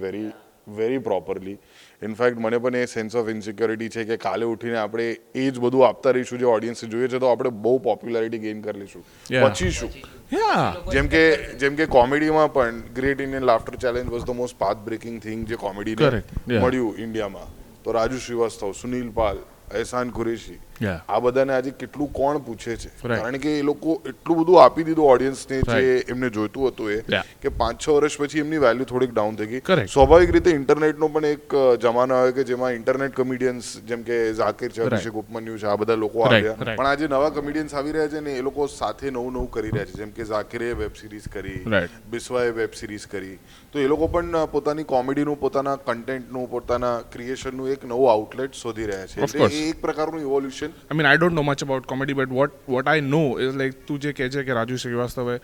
in fact 2.02 2.38
મને 2.38 2.59
પણ 2.59 2.76
એ 2.76 2.87
સેન્સ 2.87 3.14
ઓફ 3.14 3.28
ઇન્સિક્યોરિટી 3.28 3.88
છે 3.88 4.04
કે 4.04 4.16
કાલે 4.16 4.45
ઉઠીને 4.47 4.78
આપણે 4.78 5.07
એ 5.35 5.45
જ 5.49 5.62
બધું 5.64 5.85
આપતા 5.88 6.12
રહીશું 6.12 6.40
જે 6.43 6.47
ઓડિયન્સને 6.47 6.88
જોઈએ 6.88 7.09
છે 7.09 7.19
તો 7.19 7.31
આપણે 7.31 7.52
બહુ 7.66 7.75
પોપ્યુલારિટી 7.78 8.40
ગેઇન 8.45 8.62
કરી 8.62 8.81
લઈશું 8.81 9.04
પછી 9.28 9.71
શું 9.71 9.93
જેમ 10.90 11.09
કે 11.09 11.23
જેમ 11.64 11.76
કે 11.76 11.88
કોમેડીમાં 11.88 12.50
પણ 12.50 12.80
great 12.95 13.25
Indian 13.26 13.49
laughter 13.50 13.78
challenge 13.78 14.15
was 14.15 14.25
the 14.25 14.39
most 14.41 14.58
path 14.58 14.84
breaking 14.89 15.21
thing 15.21 15.47
જે 15.52 15.60
કોમેડી 15.65 15.97
મળ્યું 16.00 17.02
ઇન્ડિયામાં 17.06 17.52
તો 17.84 17.99
રાજુ 17.99 18.23
શ્રીવાસ્તવ 18.26 18.73
સુનિલ 18.82 19.10
પાલ 19.21 19.45
અહેસાન 19.73 20.15
કુરેશી 20.19 20.58
આ 20.82 21.21
બધાને 21.21 21.52
આજે 21.52 21.71
કેટલું 21.75 22.10
કોણ 22.13 22.41
પૂછે 22.41 22.76
છે 22.76 22.91
કારણ 23.04 23.39
કે 23.39 23.52
એ 23.54 23.63
લોકો 23.63 23.97
એટલું 24.04 24.39
બધું 24.39 24.60
આપી 24.60 24.84
દીધું 24.84 25.06
ઓડિયન્સને 25.06 25.60
જે 25.63 25.95
એમને 26.08 26.30
જોઈતું 26.30 26.69
હતું 26.69 26.93
એ 26.93 27.23
કે 27.41 27.52
પાંચ 27.54 27.78
છ 27.78 27.91
વર્ષ 27.91 28.19
પછી 28.19 28.41
એમની 28.41 28.60
વેલ્યુ 28.60 28.87
થોડીક 28.87 29.13
ડાઉન 29.13 29.37
થઈ 29.37 29.49
ગઈ 29.49 29.87
સ્વાભાવિક 29.89 30.32
રીતે 30.32 30.50
ઇન્ટરનેટનો 30.52 31.10
પણ 31.10 31.28
એક 31.30 31.56
જમાનો 31.80 32.17
આવ્યો 32.17 32.34
કે 32.34 32.47
જેમાં 32.47 32.75
ઇન્ટરનેટ 32.75 33.15
કોમેડિયન્સ 33.15 33.71
જેમ 33.84 34.04
કે 34.04 34.21
ઝાકિર 34.34 34.71
છે 34.71 34.84
અભિષેક 34.84 35.17
ઉપમન્યુ 35.17 35.58
છે 35.58 35.69
આ 35.69 35.76
બધા 35.76 35.99
લોકો 35.99 36.25
આવ્યા 36.25 36.56
પણ 36.60 36.87
આજે 36.87 37.08
નવા 37.08 37.30
કોમેડિયન્સ 37.32 37.75
આવી 37.75 37.95
રહ્યા 37.95 38.15
છે 38.15 38.21
ને 38.23 38.39
એ 38.39 38.43
લોકો 38.43 38.69
સાથે 38.71 39.06
નવું 39.08 39.32
નવું 39.32 39.50
કરી 39.50 39.71
રહ્યા 39.71 39.91
છે 39.91 40.00
જેમ 40.00 40.13
કે 40.13 40.26
ઝાકિરે 40.26 40.73
વેબ 40.75 40.95
સિરીઝ 40.95 41.28
કરી 41.30 41.84
બિસ્વાએ 42.08 42.50
વેબ 42.52 42.75
સિરીઝ 42.75 43.06
કરી 43.08 43.39
તો 43.73 43.78
એ 43.78 43.87
લોકો 43.87 44.08
પણ 44.08 44.41
પોતાની 44.49 44.87
કોમેડીનું 44.87 45.39
પોતાના 45.39 45.76
કન્ટેન્ટનું 45.84 46.49
પોતાના 46.49 46.95
ક્રિએશનનું 47.10 47.73
એક 47.73 47.84
નવું 47.84 48.10
આઉટલેટ 48.10 48.54
શોધી 48.56 48.87
રહ્યા 48.87 49.28
છે 49.30 49.49
એ 49.50 49.63
એક 49.65 49.80
પ્રકારનું 49.80 50.23
evolution 50.23 50.64
direction. 50.65 50.91
I 50.91 50.95
mean, 50.95 51.06
I 51.06 51.17
don't 51.17 51.34
know 51.34 51.47
much 51.50 51.63
about 51.63 51.87
comedy, 51.87 52.13
but 52.13 52.28
what 52.28 52.50
what 52.67 52.89
I 52.89 53.00
know 53.00 53.39
is 53.39 53.54
like 53.54 53.80
tu 53.87 53.99
je 53.99 54.13
keche 54.13 54.39
ke 54.49 54.56
Raju 54.60 54.78
Srivastava, 54.84 55.41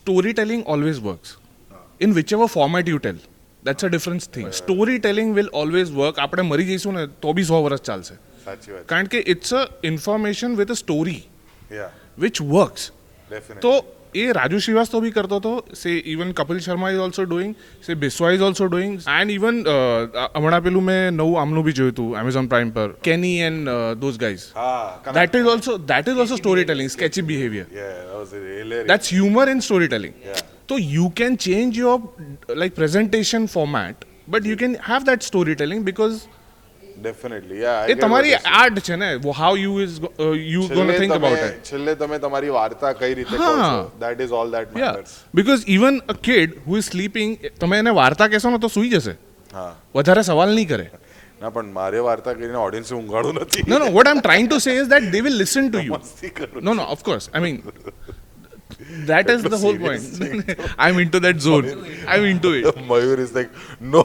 storytelling 0.00 0.64
always 0.64 1.00
works. 1.00 1.36
In 2.00 2.14
whichever 2.14 2.48
format 2.48 2.86
you 2.86 2.98
tell, 2.98 3.16
that's 3.62 3.82
a 3.82 3.90
different 3.90 4.22
thing. 4.22 4.50
Storytelling 4.52 5.34
will 5.34 5.50
always 5.62 5.92
work. 6.02 6.16
આપણે 6.16 6.42
મરી 6.42 6.64
જઈશું 6.64 6.94
ને 6.94 7.06
તો 7.26 7.32
બી 7.32 7.44
સો 7.50 7.62
વર્ષ 7.62 7.82
ચાલશે 7.90 8.16
કારણ 8.92 9.12
કે 9.14 9.22
it's 9.34 9.52
a 9.52 9.62
information 9.92 10.56
with 10.62 10.70
a 10.70 10.74
story 10.74 11.20
which 12.18 12.42
works 12.42 12.92
તો 13.60 13.72
એ 14.14 14.24
રાજુ 14.32 14.58
શ્રીવાસ્તવ 14.58 15.00
બી 15.00 15.12
કરતો 15.12 15.38
હતો 15.38 15.52
say 15.74 15.94
even 16.06 16.32
Kapil 16.32 16.60
Sharma 16.60 16.90
is 16.90 17.00
also 17.00 17.24
doing 17.24 17.54
say 17.82 17.96
Biswa 17.96 18.32
is 18.32 18.42
also 18.42 18.68
doing 18.68 18.94
and 19.14 19.30
even 19.30 19.60
હમણાં 19.66 20.62
પેલું 20.62 20.84
મેં 20.84 21.16
નવું 21.16 21.40
આમનું 21.40 21.64
બી 21.64 21.74
જોયું 21.74 21.92
હતું 21.92 22.18
એમેઝોન 22.20 22.48
પ્રાઇમ 22.48 22.72
પર 22.72 22.88
Kenny 23.02 23.34
and 23.42 23.72
those 24.00 24.18
guys 24.18 24.46
that 25.14 25.36
is 25.36 25.50
also 25.50 25.78
that 25.86 26.08
is 26.08 26.22
also 26.24 26.36
story 26.36 26.64
telling 26.64 26.90
sketchy 26.90 27.24
behaviour 27.24 27.66
that's 28.86 29.12
humour 29.12 29.46
in 29.48 29.60
story 29.60 29.88
telling 29.88 30.16
તો 30.68 30.80
you 30.88 31.10
can 31.16 31.40
change 31.40 31.78
your 31.78 32.00
like 32.54 32.74
presentation 32.74 33.46
format 33.48 34.08
but 34.28 34.46
you 34.46 34.56
can 34.56 34.76
have 34.88 35.06
that 35.06 35.22
story 35.22 35.56
telling 35.56 35.84
because 35.84 36.18
definitely 36.98 37.60
yeah 37.60 37.82
એ 37.88 37.96
તમારી 37.96 38.34
art 38.52 38.80
છે 38.82 38.98
ને 38.98 39.08
how 39.38 39.52
you 39.58 39.74
is 39.80 39.96
you 40.46 40.68
gone 40.72 40.92
think 40.94 41.16
about 41.16 41.42
it 41.42 41.70
છેલ્લે 41.70 41.96
તમે 41.96 42.20
તમારી 42.20 42.54
વાર્તા 42.54 42.92
કઈ 42.96 43.12
રીતે 43.14 43.34
કહો 43.34 43.50
છો 43.56 43.72
that 43.98 44.24
is 44.26 44.34
all 44.34 44.54
that 44.54 44.76
matters 44.76 45.16
because 45.34 45.66
even 45.70 46.00
a 46.08 46.18
kid 46.22 46.56
who 46.64 46.78
is 46.78 46.88
sleeping 46.88 47.36
તમે 47.58 47.78
એને 47.78 47.94
વાર્તા 47.96 48.28
કહેશો 48.28 48.50
ને 48.50 48.60
તો 48.60 48.72
સૂઈ 48.76 48.94
જશે 48.94 49.18
હા 49.52 49.68
વધારે 49.94 50.24
સવાલ 50.24 50.54
નહીં 50.54 50.70
કરે 50.70 50.86
ના 51.40 51.50
પણ 51.50 51.72
મારે 51.72 52.00
વાર્તા 52.02 52.34
કરીને 52.34 52.60
ઓડિયન્સ 52.60 52.92
ઊંઘાડું 52.92 53.42
નથી 53.42 53.66
no 53.66 53.78
no 53.78 53.90
what 53.90 54.06
I 54.06 54.16
am 54.16 54.22
trying 54.22 54.48
to 54.48 54.60
say 54.60 54.76
is 54.76 54.88
that 54.88 55.10
they 55.10 55.20
will 55.22 55.38
listen 55.38 55.68
to 55.68 55.84
you 55.84 56.00
no 56.62 56.74
no 56.74 56.88
of 56.94 57.04
course 57.04 57.28
I 57.28 57.44
mean 57.46 57.60
that 58.80 59.30
is 59.30 59.42
the 59.44 59.58
whole 59.58 59.76
point. 59.76 60.68
I'm 60.78 60.98
into 60.98 61.20
that 61.20 61.40
zone. 61.40 61.66
I'm 62.06 62.24
into 62.24 62.52
it. 62.52 62.66
Mayur 62.88 63.20
is 63.20 63.32
like 63.32 63.50
નો 63.80 64.02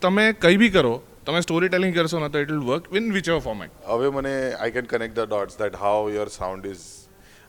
તમે 0.02 0.28
કંઈ 0.40 0.58
બી 0.58 0.70
કરો 0.70 0.94
તમે 1.26 1.42
story 1.42 1.70
telling 1.70 1.96
કરશો 1.96 2.20
ને 2.20 2.30
તો 2.30 2.40
it 2.40 2.52
will 2.52 2.66
work 2.72 2.92
in 2.94 3.12
which 3.12 3.32
format 3.40 3.72
હવે 3.88 4.12
મને 4.12 4.36
I 4.36 4.72
can 4.72 4.86
connect 4.86 5.16
the 5.16 5.28
dots 5.28 5.60
that 5.60 5.76
how 5.76 6.00
your 6.16 6.30
sound 6.30 6.66
is 6.66 6.84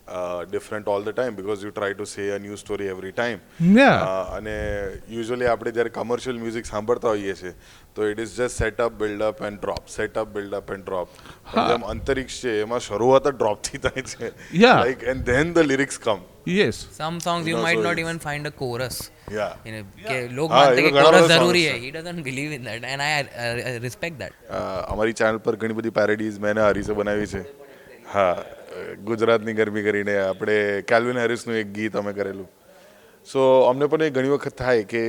different 0.07 0.89
all 0.89 1.05
the 1.05 1.13
time 1.13 1.37
time 1.37 1.61
you 1.61 1.71
try 1.71 1.95
to 1.95 2.05
to 2.05 2.07
say 2.07 2.27
a 2.31 2.39
new 2.39 2.57
story 2.57 2.89
every 2.89 3.13
uh, 3.13 4.37
અને 4.37 4.55
usually 5.11 5.49
આપણે 5.49 5.73
જ્યારે 5.73 5.93
commercial 5.93 6.39
music 6.39 6.69
સાંભળતા 6.71 7.15
હોઈએ 7.15 7.35
છીએ 7.35 7.55
તો 7.95 8.11
it 8.11 8.19
is 8.19 8.35
just 8.35 8.57
setup 8.57 8.99
buildup 8.99 9.41
and 9.49 9.59
drop 9.59 9.89
setup 9.89 10.35
buildup 10.37 10.75
and 10.77 10.85
drop 10.85 11.17
જેમ 11.63 11.89
અંતરિક્ષ 11.95 12.39
છે 12.43 12.55
એમાં 12.61 12.85
શરૂઆત 12.87 13.31
ડ્રોપથી 13.33 13.81
થાય 13.81 14.07
છે 14.13 14.31
like 14.61 15.07
and 15.15 15.27
then 15.31 15.55
the 15.55 15.69
lyrics 15.73 16.01
come 16.07 16.27
yes 16.53 16.81
some 16.91 17.17
songs 17.21 17.49
you 17.49 17.63
might 17.63 17.85
not 17.89 18.03
even 18.03 18.21
find 18.27 18.51
a 18.51 18.55
chorus 18.55 18.99
અમારી 24.89 25.17
ચેનલ 25.23 25.41
પર 25.41 25.57
ઘણી 25.57 25.79
બધી 25.81 25.97
પેરેડીઝ 26.01 26.39
મેં 26.41 26.63
હરીસે 26.67 26.93
બનાવી 26.95 27.31
છે 27.33 27.43
હા 28.11 28.35
ગુજરાતની 29.03 29.55
ગરમી 29.55 29.83
કરીને 29.83 30.15
આપણે 30.19 30.59
કેલ્વિન 30.85 31.19
હેરિસનું 31.19 31.57
એક 31.57 31.73
ગીત 31.73 31.97
અમે 31.97 32.13
કરેલું 32.13 32.47
સો 33.27 33.43
અમને 33.67 33.89
પણ 33.89 34.07
એ 34.07 34.11
ઘણી 34.13 34.33
વખત 34.33 34.57
થાય 34.59 34.87
કે 34.87 35.03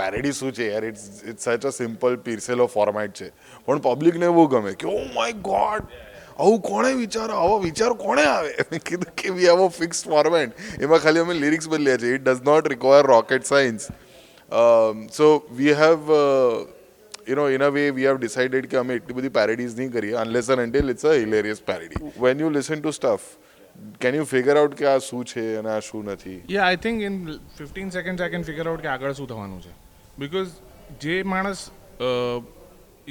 પેરેડી 0.00 0.34
શું 0.34 0.52
છે 0.52 0.68
યાર 0.68 0.84
it's 0.84 1.24
it's 1.24 1.48
such 1.48 1.66
a 1.66 1.74
simple 1.74 2.16
પીરસેલો 2.20 2.68
ફોર્મેટ 2.68 3.16
છે 3.16 3.32
પણ 3.66 3.82
પબ્લિકને 3.82 4.30
બહુ 4.32 4.46
ગમે 4.48 4.74
કે 4.76 4.88
ઓ 4.88 5.02
માય 5.10 5.36
ગોડ 5.44 5.92
આવું 6.38 6.60
કોણે 6.62 6.90
વિચારો 6.96 7.36
આવો 7.36 7.60
વિચાર 7.60 7.92
કોણે 7.98 8.24
આવે 8.24 8.80
કીધું 8.82 9.14
કે 9.16 9.32
વી 9.32 9.48
આવો 9.48 9.68
ફિક્સ 9.72 10.04
ફોર્મેટ 10.06 10.66
એમાં 10.80 11.00
ખાલી 11.00 11.24
અમે 11.24 11.36
લિરિક્સ 11.36 11.68
બદલ્યા 11.68 12.02
છે 12.02 12.12
it 12.12 12.24
does 12.24 12.44
not 12.44 12.68
require 12.68 13.08
rocket 13.08 13.48
science 13.48 13.88
so 15.12 15.30
we 15.52 15.74
have 15.76 16.12
you 17.28 17.36
know 17.36 17.48
in 17.50 17.62
a 17.62 17.70
way 17.70 17.84
we 17.90 18.06
have 18.06 18.18
decided 18.18 18.68
કે 18.68 18.80
અમે 18.80 18.94
એટલી 18.94 19.16
બધી 19.16 19.32
પેરેડીઝ 19.32 19.74
નહીં 19.74 19.92
કરીએ 19.92 20.16
unless 20.18 20.50
and 20.50 20.64
until 20.64 20.94
it's 20.94 21.06
a 21.06 21.14
hilarious 21.16 21.62
parody 21.64 22.12
when 22.20 22.44
you 22.44 22.52
listen 22.52 22.78
to 22.78 22.92
stuff 22.92 23.26
can 23.98 24.14
you 24.14 24.26
figure 24.26 24.56
out 24.56 24.76
કે 24.76 24.86
આ 24.86 25.00
શું 25.00 25.26
છે 25.26 25.44
અને 25.56 25.70
આ 25.70 25.80
શું 25.82 26.08
નથી 26.08 26.38
yeah 26.50 26.68
I 26.68 26.80
think 26.82 27.04
in 27.04 27.18
fifteen 27.56 27.92
second 27.92 28.24
I 28.24 28.34
can 28.36 28.48
figure 28.48 28.64
out 28.66 28.82
કે 28.82 28.92
આગળ 28.94 29.14
શું 29.14 29.28
થવાનું 29.28 29.60
છે 29.60 29.74
બિકોઝ 30.18 30.56
જે 31.00 31.18
માણસ 31.26 31.66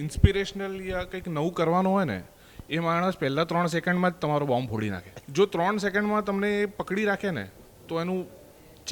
ઇન્સ્પિરેશનલ 0.00 0.81
યા 0.85 1.05
કંઈક 1.07 1.31
નવું 1.31 1.53
કરવાનું 1.53 1.91
હોય 1.91 2.07
ને 2.07 2.19
એ 2.69 2.81
માણસ 2.81 3.17
પહેલાં 3.17 3.47
ત્રણ 3.47 3.69
સેકન્ડમાં 3.69 4.13
જ 4.13 4.21
તમારો 4.21 4.47
બોમ્બ 4.47 4.69
ફોડી 4.69 4.89
નાખે 4.89 5.25
જો 5.31 5.49
ત્રણ 5.49 5.79
સેકન્ડમાં 5.79 6.23
તમને 6.23 6.51
પકડી 6.77 7.05
રાખે 7.05 7.31
ને 7.31 7.45
તો 7.87 8.01
એનું 8.01 8.21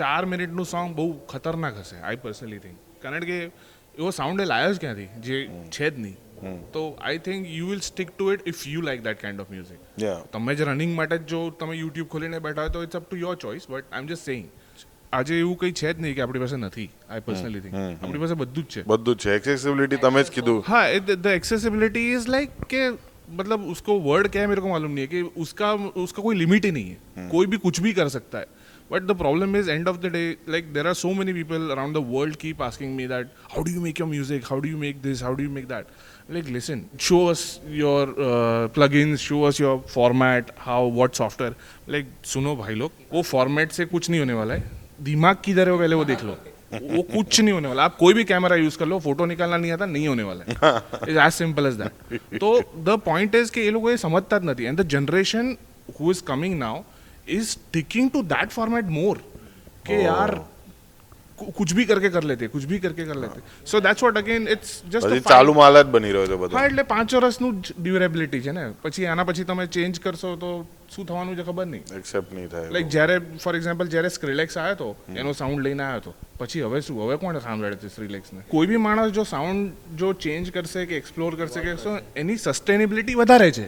ચાર 0.00 0.21
મિનિટનું 0.27 0.67
સોંગ 0.67 0.95
બહુ 0.95 1.07
ખતરનાક 1.27 1.81
હશે 1.81 1.97
આઈ 2.01 2.21
પર્સનલી 2.21 2.61
થિંક 2.61 2.77
કારણ 3.01 3.25
કે 3.25 3.39
એવો 3.97 4.11
સાઉન્ડ 4.11 4.45
લાયો 4.45 4.71
જ 4.71 4.79
ક્યાંથી 4.79 5.09
જે 5.23 5.41
છે 5.69 5.89
જ 5.89 5.93
નહીં 5.99 6.59
તો 6.73 6.83
I 7.01 7.21
think 7.21 7.47
you 7.51 7.69
will 7.69 7.81
stick 7.81 8.11
to 8.11 8.29
it 8.33 8.47
if 8.47 8.65
you 8.67 8.81
like 8.81 9.05
that 9.05 9.21
kind 9.21 9.45
of 9.45 9.49
music 9.49 10.27
તમે 10.33 10.55
જ 10.55 10.69
રનિંગ 10.69 10.93
માટે 10.95 11.17
જો 11.27 11.41
તમે 11.59 11.77
યુટ્યુબ 11.77 12.11
ખોલીને 12.15 12.37
બેઠા 12.39 12.67
હોય 12.67 12.75
તો 12.75 12.83
it's 12.83 13.01
up 13.01 13.07
to 13.07 13.23
your 13.23 13.39
choice 13.39 13.67
but 13.67 13.89
I 13.89 14.03
am 14.03 14.09
just 14.09 14.25
saying 14.25 14.45
આજે 15.13 15.33
એવું 15.35 15.57
કઈ 15.57 15.73
છે 15.73 15.87
જ 15.87 15.97
નહીં 15.99 16.15
કે 16.15 16.23
આપણી 16.23 16.45
પાસે 16.45 16.55
નથી 16.59 16.87
આઈ 17.09 17.25
પર્સનલી 17.25 17.65
થિંક 17.65 17.81
આપણી 17.81 18.23
પાસે 18.23 18.35
બધું 18.35 18.67
જ 18.67 18.75
છે 18.75 18.85
બધું 18.85 19.17
જ 19.17 19.25
છે 19.25 19.35
એક્સેસિબિલિટી 19.35 20.01
તમે 20.03 20.23
જ 20.23 20.37
કીધું 20.37 20.63
હા 20.67 20.85
ધ 21.19 21.31
એક્સેસિબિલિટી 21.33 22.07
ઇઝ 22.11 22.29
લાઈક 22.29 22.57
કે 22.67 22.85
મતલબ 23.31 23.61
ઉસકો 23.67 23.97
વર્ડ 24.01 24.29
क्या 24.29 24.41
है 24.41 24.47
मेरे 24.47 24.61
को 24.61 24.69
मालूम 24.69 24.91
नहीं 24.91 25.07
है 25.07 25.11
कि 25.13 25.21
उसका 25.37 25.71
उसका 25.99 26.21
कोई 26.21 26.35
लिमिट 26.35 26.65
ही 26.65 26.71
नहीं 26.71 26.89
है 26.89 27.29
कोई 27.29 27.47
भी 27.47 27.57
कुछ 27.59 27.81
भी 27.81 27.93
कर 27.93 28.09
But 28.89 29.07
the 29.07 29.15
problem 29.15 29.55
is, 29.55 29.67
end 29.67 29.87
of 29.87 29.99
the 30.01 30.09
day, 30.09 30.37
like 30.45 30.71
there 30.73 30.87
are 30.87 30.93
so 30.93 31.13
many 31.19 31.33
people 31.33 31.71
around 31.75 31.93
the 31.93 32.01
world 32.01 32.37
keep 32.37 32.61
asking 32.61 32.95
me 32.95 33.07
that, 33.07 33.29
how 33.53 33.63
do 33.63 33.71
you 33.71 33.81
make 33.81 33.97
your 33.97 34.07
music? 34.07 34.47
How 34.47 34.59
do 34.59 34.69
you 34.69 34.77
make 34.77 35.01
this? 35.01 35.21
How 35.21 35.33
do 35.33 35.43
you 35.43 35.49
make 35.49 35.67
that? 35.69 35.87
Like, 36.29 36.49
listen, 36.49 36.87
show 36.97 37.27
us 37.29 37.59
your 37.67 38.03
uh, 38.09 38.67
plugins, 38.79 39.19
show 39.19 39.43
us 39.45 39.59
your 39.59 39.81
format, 39.95 40.51
how, 40.57 40.85
what 40.85 41.15
software. 41.15 41.55
Like, 41.87 42.05
सुनो 42.33 42.55
भाई 42.57 42.75
लोग, 42.75 42.91
वो 43.13 43.23
format 43.23 43.71
से 43.71 43.85
कुछ 43.85 44.09
नहीं 44.09 44.19
होने 44.19 44.33
वाला 44.33 44.53
है. 44.53 44.71
दिमाग 45.03 45.37
किधर 45.45 45.67
है 45.67 45.73
वो 45.73 45.79
पहले 45.79 45.95
वो 45.95 46.05
देख 46.05 46.23
लो. 46.23 46.37
वो 46.73 47.01
कुछ 47.01 47.39
नहीं 47.39 47.53
होने 47.53 47.67
वाला 47.67 47.83
आप 47.83 47.95
कोई 47.97 48.13
भी 48.13 48.23
कैमरा 48.29 48.55
यूज 48.55 48.75
कर 48.75 48.85
लो 48.85 48.99
फोटो 48.99 49.25
निकालना 49.25 49.57
नहीं 49.57 49.71
आता 49.71 49.85
नहीं 49.85 50.07
होने 50.07 50.23
वाला 50.23 50.43
है 50.47 51.11
is 51.11 51.17
as 51.17 51.31
simple 51.33 51.65
as 51.67 51.73
that 51.81 52.39
तो 52.39 52.49
द 52.85 52.97
पॉइंट 53.05 53.35
इज 53.35 53.49
कि 53.49 53.61
ये 53.61 53.71
लोग 53.71 53.89
ये 53.89 53.97
समझता 53.97 54.39
नहीं 54.39 54.67
and 54.67 54.79
the 54.79 54.87
generation 54.93 55.55
who 55.99 56.11
is 56.11 56.21
coming 56.27 56.57
now 56.59 56.81
is 57.27 57.57
ticking 57.71 58.11
to 58.11 58.23
that 58.25 58.51
format 58.51 58.91
more 58.91 59.23
कि 59.85 60.05
यार 60.05 60.41
कुछ 61.37 61.73
भी 61.73 61.85
करके 61.85 62.09
कर 62.09 62.23
लेते 62.23 62.47
कुछ 62.47 62.65
भी 62.65 62.79
કરકે 62.79 63.01
કરી 63.01 63.17
લેતે 63.17 63.41
so 63.65 63.81
that's 63.81 64.01
what 64.01 64.17
again 64.17 64.47
it's 64.47 64.71
just 64.87 65.27
ચાલુ 65.27 65.53
માલ 65.53 65.75
જ 65.75 65.83
બની 65.87 66.11
રહ્યો 66.11 66.27
છે 66.27 66.37
બધો 66.37 66.57
હા 66.57 66.65
એટલે 66.65 66.85
પાંચ 66.85 67.15
વર્ષનું 67.15 67.59
ડ્યુરેબિલિટી 67.61 68.41
છે 68.41 68.53
ને 68.53 68.65
પછી 68.81 69.07
આના 69.07 69.25
પછી 69.25 69.45
તમે 69.45 69.67
ચેન્જ 69.69 69.99
કરશો 69.99 70.33
તો 70.37 70.51
શું 70.89 71.05
થવાનું 71.05 71.35
છે 71.35 71.43
ખબર 71.43 71.67
નહીં 71.67 71.95
એક્સેપ્ટ 71.99 72.33
નહીં 72.33 72.49
થાય 72.49 72.71
લાઈક 72.71 72.89
જ્યારે 72.89 73.17
ફોર 73.37 73.55
એક્ઝામ્પલ 73.55 73.91
જ્યારે 73.91 74.11
સ્ક્રિલેક્સ 74.11 74.57
આવ્યો 74.57 74.77
તો 74.77 74.89
એનો 75.15 75.35
સાઉન્ડ 75.35 75.65
લઈને 75.65 75.83
આવ્યો 75.83 76.01
હતો 76.01 76.15
પછી 76.39 76.63
હવે 76.63 76.81
શું 76.81 77.01
હવે 77.01 77.17
કોણ 77.19 77.41
સાંભળે 77.41 77.81
છે 77.81 77.95
સ્ક્રિલેક્સને 77.95 78.45
કોઈ 78.49 78.71
બી 78.73 78.83
માણસ 78.83 79.15
જો 79.17 79.25
સાઉન્ડ 79.27 79.97
જો 79.97 80.13
ચેન્જ 80.21 80.53
કરશે 80.53 80.85
કે 80.85 81.01
એક્સપ્લોર 81.03 81.31
કરશે 81.35 81.65
કે 81.65 81.97
એની 82.17 82.43
સસ્ટેનેબિલિટી 82.45 83.17
વધારે 83.17 83.51
છે 83.51 83.67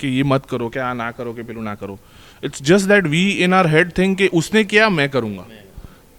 कि 0.00 0.08
ये 0.08 0.22
मत 0.24 0.46
करो 0.46 0.68
क्या 0.68 0.92
ना 0.94 1.10
करो 1.10 1.32
कि 1.34 1.42
पिलू 1.42 1.60
ना 1.62 1.74
करो 1.74 1.98
it's 2.44 2.62
just 2.62 2.88
that 2.88 3.06
we 3.06 3.28
in 3.44 3.54
our 3.54 3.66
head 3.66 3.92
think 3.98 4.16
कि 4.18 4.28
उसने 4.34 4.64
किया 4.64 4.88
मैं 4.90 5.08
करूँगा 5.10 5.46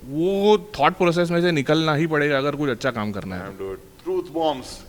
वो 0.03 0.57
थॉट 0.79 0.97
प्रोसेस 0.97 1.31
में 1.31 1.41
से 1.41 1.51
निकलना 1.51 1.93
ही 1.95 2.07
पड़ेगा 2.07 2.37
अगर 2.37 2.55
कुछ 2.55 2.69
अच्छा 2.69 2.91
काम 2.91 3.11
करना 3.11 3.35
है 3.35 3.75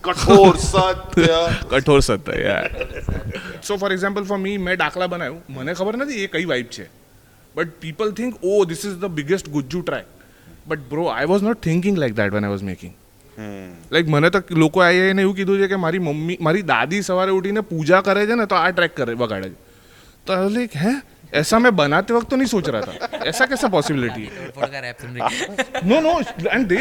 कठोर 0.03 0.57
सत्य 0.63 1.27
कठोर 1.71 2.01
सत्य 2.01 3.61
so 3.63 3.77
for 3.77 3.93
example 3.93 4.23
for 4.23 4.37
me 4.37 4.57
मैं 4.59 4.77
डाकला 4.77 5.07
बनायू 5.07 5.37
मैंने 5.49 5.73
खबर 5.73 5.95
ना 5.95 6.05
थी 6.05 6.19
ये 6.19 6.27
कई 6.33 6.45
वाइब 6.45 6.69
है 6.73 6.89
but 7.55 7.69
people 7.81 8.11
think 8.19 8.43
oh 8.43 8.63
this 8.65 8.85
is 8.85 8.93
the 8.95 9.11
biggest 9.13 9.49
Gujju 9.51 9.81
track 9.81 10.07
but 10.67 10.79
bro 10.89 11.07
I 11.09 11.25
was 11.25 11.43
not 11.43 11.65
thinking 11.65 11.97
like 11.97 12.15
that 12.15 12.33
one 12.33 12.43
I 12.43 12.49
was 12.49 12.63
making 12.63 12.91
like 13.37 14.07
મને 14.07 14.29
તો 14.29 14.41
લોકો 14.55 14.81
આવીને 14.81 15.21
એવું 15.21 15.35
કીધું 15.35 15.59
છે 15.59 15.67
કે 15.67 15.77
મારી 15.77 16.01
મમ્મી 16.01 16.37
મારી 16.39 16.65
દાદી 16.65 17.01
સવારે 17.01 17.31
ઉઠીને 17.31 17.61
પૂજા 17.63 18.01
કરે 18.01 18.25
છે 18.25 18.35
ને 18.35 18.45
તો 18.45 18.55
આ 18.55 18.71
ટ્રેક 18.71 18.95
કરે 18.95 19.15
બગાડે 19.15 19.49
છે 19.49 19.57
તો 20.25 20.39
લાઈક 20.49 20.77
હે 20.77 20.93
ऐसा 21.33 21.59
मैं 21.59 21.75
बनाते 21.75 22.13
वक्त 22.13 22.29
तो 22.29 22.35
नहीं 22.35 22.47
सोच 22.47 22.69
रहा 22.69 22.81
था 22.83 23.19
ऐसा 23.25 23.45
कैसा 23.45 23.67
पॉसिबिलिटी 23.69 24.25
है 24.25 24.93
no 25.85 25.99
no 26.01 26.19
and 26.47 26.67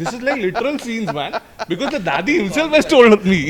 this 0.00 0.14
is 0.14 0.22
like 0.22 0.36
literal 0.38 0.76
scenes 0.78 1.14
man 1.14 1.38
because 1.68 1.94
the 1.94 2.00
dadi 2.04 2.38
himself 2.38 2.74
has 2.74 2.88
told 2.90 3.26
me 3.26 3.42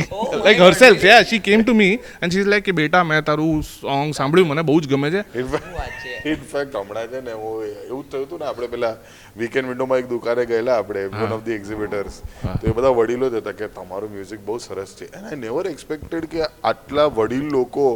લાइક 0.44 0.60
herself 0.60 1.04
yeah 1.04 1.24
she 1.24 1.40
came 1.40 1.62
to 1.62 1.74
me 1.74 1.90
and 2.20 2.32
she 2.32 2.40
is 2.40 2.48
like 2.48 2.64
કે 2.64 2.74
બેટા 2.74 3.02
મેં 3.04 3.24
તારું 3.24 3.62
સોંગ 3.64 4.14
સાંભળ્યું 4.14 4.52
મને 4.52 4.64
બહુ 4.64 4.78
જ 4.80 4.86
ગમે 4.88 5.10
છે 5.10 5.22
ઇનફેક્ટ 6.24 6.74
હમણાં 6.74 7.08
છે 7.08 7.20
ને 7.22 7.34
હું 7.34 7.66
એવું 7.66 8.04
થયું 8.10 8.26
તું 8.28 8.38
ને 8.38 8.46
આપણે 8.46 8.68
પેલા 8.68 8.92
વીકેન્ડ 9.36 9.68
વિન્ડોમાં 9.68 10.02
એક 10.02 10.08
દુકાને 10.08 10.42
ગયેલા 10.44 10.76
આપણે 10.76 11.04
વન 11.08 11.36
ઓફ 11.36 11.44
ધ 11.44 11.54
એક્ઝિબિટર્સ 11.56 12.20
તો 12.44 12.70
એ 12.70 12.72
બધા 12.72 12.92
વડીલો 12.92 13.30
જ 13.30 13.42
હતા 13.42 13.56
કે 13.60 13.70
તમારું 13.76 14.14
મ્યુઝિક 14.14 14.44
બહુ 14.46 14.58
સરસ 14.60 14.94
છે 14.98 15.08
એન્ડ 15.10 15.24
આઈ 15.24 15.40
નેવર 15.40 15.70
એક્સપેક્ટેડ 15.72 16.28
કે 16.34 16.42
આટલા 16.44 17.08
વડીલ 17.12 17.48
લોકો 17.52 17.86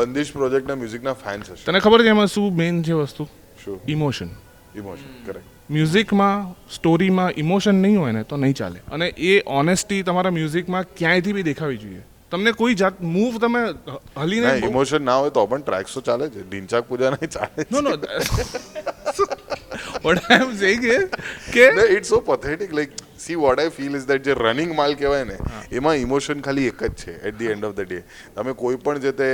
બંદિશ 0.00 0.32
પ્રોજેક્ટના 0.32 0.76
મ્યુઝિકના 0.76 1.16
ફેન્સ 1.16 1.52
હશે 1.52 1.65
તને 1.66 1.80
ખબર 1.80 2.02
છે 2.02 2.10
એમાં 2.10 2.28
શું 2.28 2.50
મેઇન 2.54 2.82
છે 2.82 2.96
વસ્તુ 2.96 3.28
શું 3.64 3.78
ઇમોશન 3.88 4.28
ઇમોશન 4.76 5.14
કરેક્ટ 5.24 5.54
મ્યુઝિકમાં 5.70 6.44
સ્ટોરીમાં 6.70 7.32
ઇમોશન 7.36 7.80
નહીં 7.82 7.96
હોય 7.96 8.12
ને 8.12 8.22
તો 8.24 8.36
નહીં 8.36 8.54
ચાલે 8.54 8.82
અને 8.90 9.08
એ 9.28 9.32
ઓનેસ્ટી 9.54 10.02
તમારા 10.02 10.32
મ્યુઝિકમાં 10.32 10.86
ક્યાંયથી 10.94 11.32
બી 11.32 11.44
દેખાવી 11.44 11.78
જોઈએ 11.78 12.02
તમને 12.32 12.52
કોઈ 12.54 12.74
જાત 12.74 13.00
મૂવ 13.08 13.38
તમે 13.38 13.60
હલી 13.62 14.40
હલીને 14.40 14.54
ઇમોશન 14.66 15.04
ના 15.04 15.16
હોય 15.16 15.32
તો 15.32 15.46
પણ 15.46 15.62
ટ્રેક્સ 15.62 15.92
તો 15.92 16.00
ચાલે 16.02 16.24
છે 16.28 16.40
ઢીંચાક 16.44 16.88
પૂજા 16.88 17.10
નહીં 17.12 17.30
ચાલે 17.30 17.66
no 17.70 17.82
no 17.82 17.92
what 20.04 20.18
I 20.20 20.38
am 20.38 20.54
saying 20.56 20.86
કે 21.50 21.66
it's 21.88 22.08
so 22.08 22.20
pathetic 22.22 22.74
like 22.78 22.96
see 23.18 23.36
what 23.36 23.62
I 23.62 23.72
feel 23.72 23.98
is 24.00 24.08
that 24.08 24.26
જે 24.26 24.36
રનિંગ 24.36 24.74
માલ 24.74 24.96
કહેવાય 24.96 25.28
ને 25.30 25.38
એમાં 25.72 26.00
ઇમોશન 26.00 26.42
ખાલી 26.42 26.66
એક 26.72 26.82
જ 26.82 26.90
છે 27.04 27.16
at 27.22 27.38
the 27.38 27.52
end 27.54 27.68
of 27.70 27.76
the 27.76 27.86
day 27.86 28.02
તમે 28.34 28.56
કોઈ 28.56 28.82
પણ 28.82 29.06
જે 29.06 29.14
તે 29.14 29.30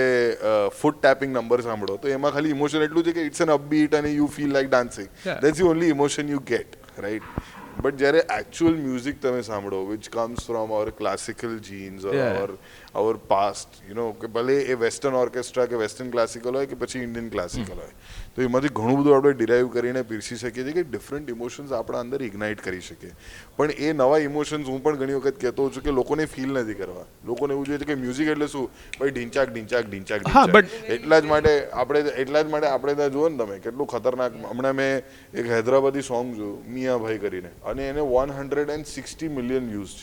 ફૂટ 0.80 1.00
ટેપિંગ 1.00 1.34
નંબર 1.34 1.66
સાંભળો 1.68 1.98
તો 1.98 2.12
એમાં 2.12 2.36
ખાલી 2.36 2.54
ઇમોશન 2.58 2.86
એટલું 2.88 3.08
છે 3.08 3.16
કે 3.18 3.26
ઇટ્સ 3.30 3.46
એન 3.46 3.56
અપબીટ 3.56 3.98
અને 4.00 4.12
you 4.12 4.30
feel 4.30 4.54
like 4.58 4.70
dancing 4.70 5.10
that's 5.40 5.64
you 5.64 5.72
only 5.72 5.90
emotion 5.90 6.36
you 6.36 6.44
get 6.46 6.78
right 6.98 7.61
but 7.82 7.98
જ્યારે 7.98 8.22
એકચ્યુઅલ 8.32 8.76
મ્યુઝિક 8.78 9.20
તમે 9.20 9.42
સાંભળો 9.42 9.80
which 9.86 10.08
comes 10.10 10.46
from 10.46 10.72
our 10.72 10.92
classical 10.92 11.56
genes 11.62 12.04
or 12.06 12.54
our 12.94 13.20
past 13.28 13.80
you 13.84 13.96
know 13.96 14.06
કે 14.14 14.30
ભલે 14.30 14.58
એ 14.66 14.76
વેસ્ટર્ન 14.78 15.16
ઓર્કેસ્ટ્રા 15.16 15.66
કે 15.66 15.80
વેસ્ટર્ન 15.80 16.10
ક્લાસિકલ 16.10 16.50
હોય 16.52 16.66
કે 16.66 16.78
પછી 16.78 17.02
ઇન્ડિયન 17.02 17.30
ક્લાસિકલ 17.30 17.74
હોય 17.76 17.90
તો 18.36 18.42
એમાંથી 18.42 18.72
ઘણું 18.72 18.98
બધું 18.98 19.14
આપણે 19.14 19.32
ડિરાઈવ 19.34 19.66
કરીને 19.70 20.02
પીરસી 20.04 20.36
શકીએ 20.36 20.64
છીએ 20.64 20.74
કે 20.74 20.84
ડિફરન્ટ 20.86 21.32
ઇમોશન્સ 21.32 21.72
આપણા 21.72 22.00
અંદર 22.00 22.22
ઇગ્નાઇટ 22.24 22.62
કરી 22.62 22.80
શકીએ 22.82 23.12
પણ 23.56 23.74
એ 23.80 23.90
નવા 23.94 24.20
ઇમોશન્સ 24.22 24.70
હું 24.72 24.80
પણ 24.80 25.00
ઘણી 25.00 25.18
વખત 25.18 25.42
કહેતો 25.42 25.66
છું 25.70 25.84
કે 25.84 25.92
લોકોને 25.92 26.24
ફીલ 26.28 26.54
નથી 26.54 26.76
કરવા 26.76 27.04
લોકોને 27.24 27.54
એવું 27.54 27.66
જોઈએ 27.66 27.80
છે 27.80 27.90
કે 27.90 27.98
મ્યુઝિક 27.98 28.32
એટલે 28.34 28.48
શું 28.48 28.66
ભાઈ 28.96 29.12
ઢીંચાક 29.12 29.52
ઢીંચાક 29.52 29.90
ઢીંચાક 29.90 30.24
એટલા 30.90 31.20
જ 31.20 31.28
માટે 31.28 31.52
આપણે 31.76 32.04
એટલા 32.16 32.42
જ 32.42 32.48
માટે 32.48 32.68
આપણે 32.68 32.94
ત્યાં 32.96 33.12
જુઓ 33.12 33.28
ને 33.28 33.40
તમે 33.40 33.58
કેટલું 33.60 33.90
ખતરનાક 33.90 34.38
હમણાં 34.44 34.76
મેં 34.76 34.92
એક 35.34 35.50
હૈદરાબાદી 35.50 36.04
સોંગ 36.04 36.36
જોયું 36.36 36.70
મિયાભાઈ 36.72 37.20
કરીને 37.20 37.50
અને 37.66 37.82
એને 37.86 38.06
one 38.06 38.38
hundred 38.38 38.72
and 38.72 38.88
sixty 38.90 39.34
million 39.34 39.68
views 39.68 39.98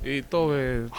છે 0.00 0.12
એ 0.12 0.22
તો 0.30 0.46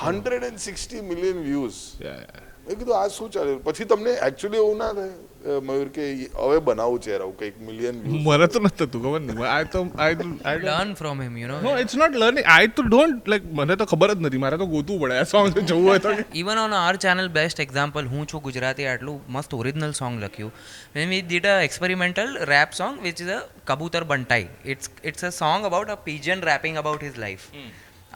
hundred 0.01 0.45
and 0.45 0.63
sixty 0.63 1.01
million 1.05 1.41
views 1.43 1.81
મેં 2.67 2.77
કીધું 2.77 2.97
આ 2.97 3.07
શું 3.11 3.33
ચાલે 3.33 3.51
પછી 3.63 3.87
તમને 3.89 4.13
એકચ્યુઅલી 4.21 4.61
એવું 4.61 4.79
ના 4.79 4.91
થાય 4.93 5.61
મયુર 5.61 5.87
કે 5.89 6.05
હવે 6.37 6.57
બનાવું 6.61 7.03
છે 7.03 7.13
આવું 7.13 7.35
કંઈક 7.35 7.59
મિલિયન 7.61 8.01
મને 8.05 8.47
તો 8.47 8.61
નથી 8.61 8.79
થતું 8.81 9.03
ખબર 9.03 9.21
નહીં 9.21 9.41
આઈ 9.47 9.69
તો 9.75 9.83
I 9.97 10.17
I 10.45 10.61
learn 10.61 10.91
from 10.95 11.23
him 11.23 11.37
you 11.41 11.51
no 11.51 11.59
no 11.61 11.75
it's 11.83 11.97
not 12.01 12.17
learning 12.17 12.49
I 12.49 12.71
તો 12.79 12.85
ડોન્ટ 12.87 13.31
લાઈક 13.33 13.47
મને 13.53 13.77
તો 13.81 13.87
ખબર 13.87 14.09
જ 14.11 14.19
નથી 14.21 14.43
મારે 14.45 14.59
તો 14.63 14.69
ગોતું 14.73 15.01
પડે 15.03 15.19
આ 15.19 15.29
સોંગ 15.31 15.61
જોવું 15.63 15.85
હોય 15.85 16.03
તો 16.07 16.15
even 16.41 16.63
on 16.65 16.77
our 16.79 16.93
channel 16.99 17.31
best 17.31 17.63
example 17.65 18.11
હું 18.13 18.29
છું 18.33 18.45
ગુજરાતી 18.47 18.89
આટલું 18.89 19.17
મસ્ત 19.29 19.57
ઓરિજિનલ 19.59 19.97
સોંગ 20.01 20.19
લખ્યું 20.19 20.53
man 20.95 21.09
we 21.09 21.23
did 21.23 21.49
a 21.49 21.57
experimental 21.63 22.37
rap 22.53 22.77
song 22.81 23.01
which 23.01 23.25
is 23.25 23.33
a 23.37 23.41
કબૂતર 23.65 24.05
Bantai 24.05 24.47
it's 24.75 24.93
it's 25.05 25.29
a 25.31 25.33
song 25.33 25.71
about 25.71 25.97
a 25.97 25.99
pigeon 26.05 26.47
rapping 26.51 26.83
about 26.83 27.09
his 27.09 27.19
life 27.25 27.49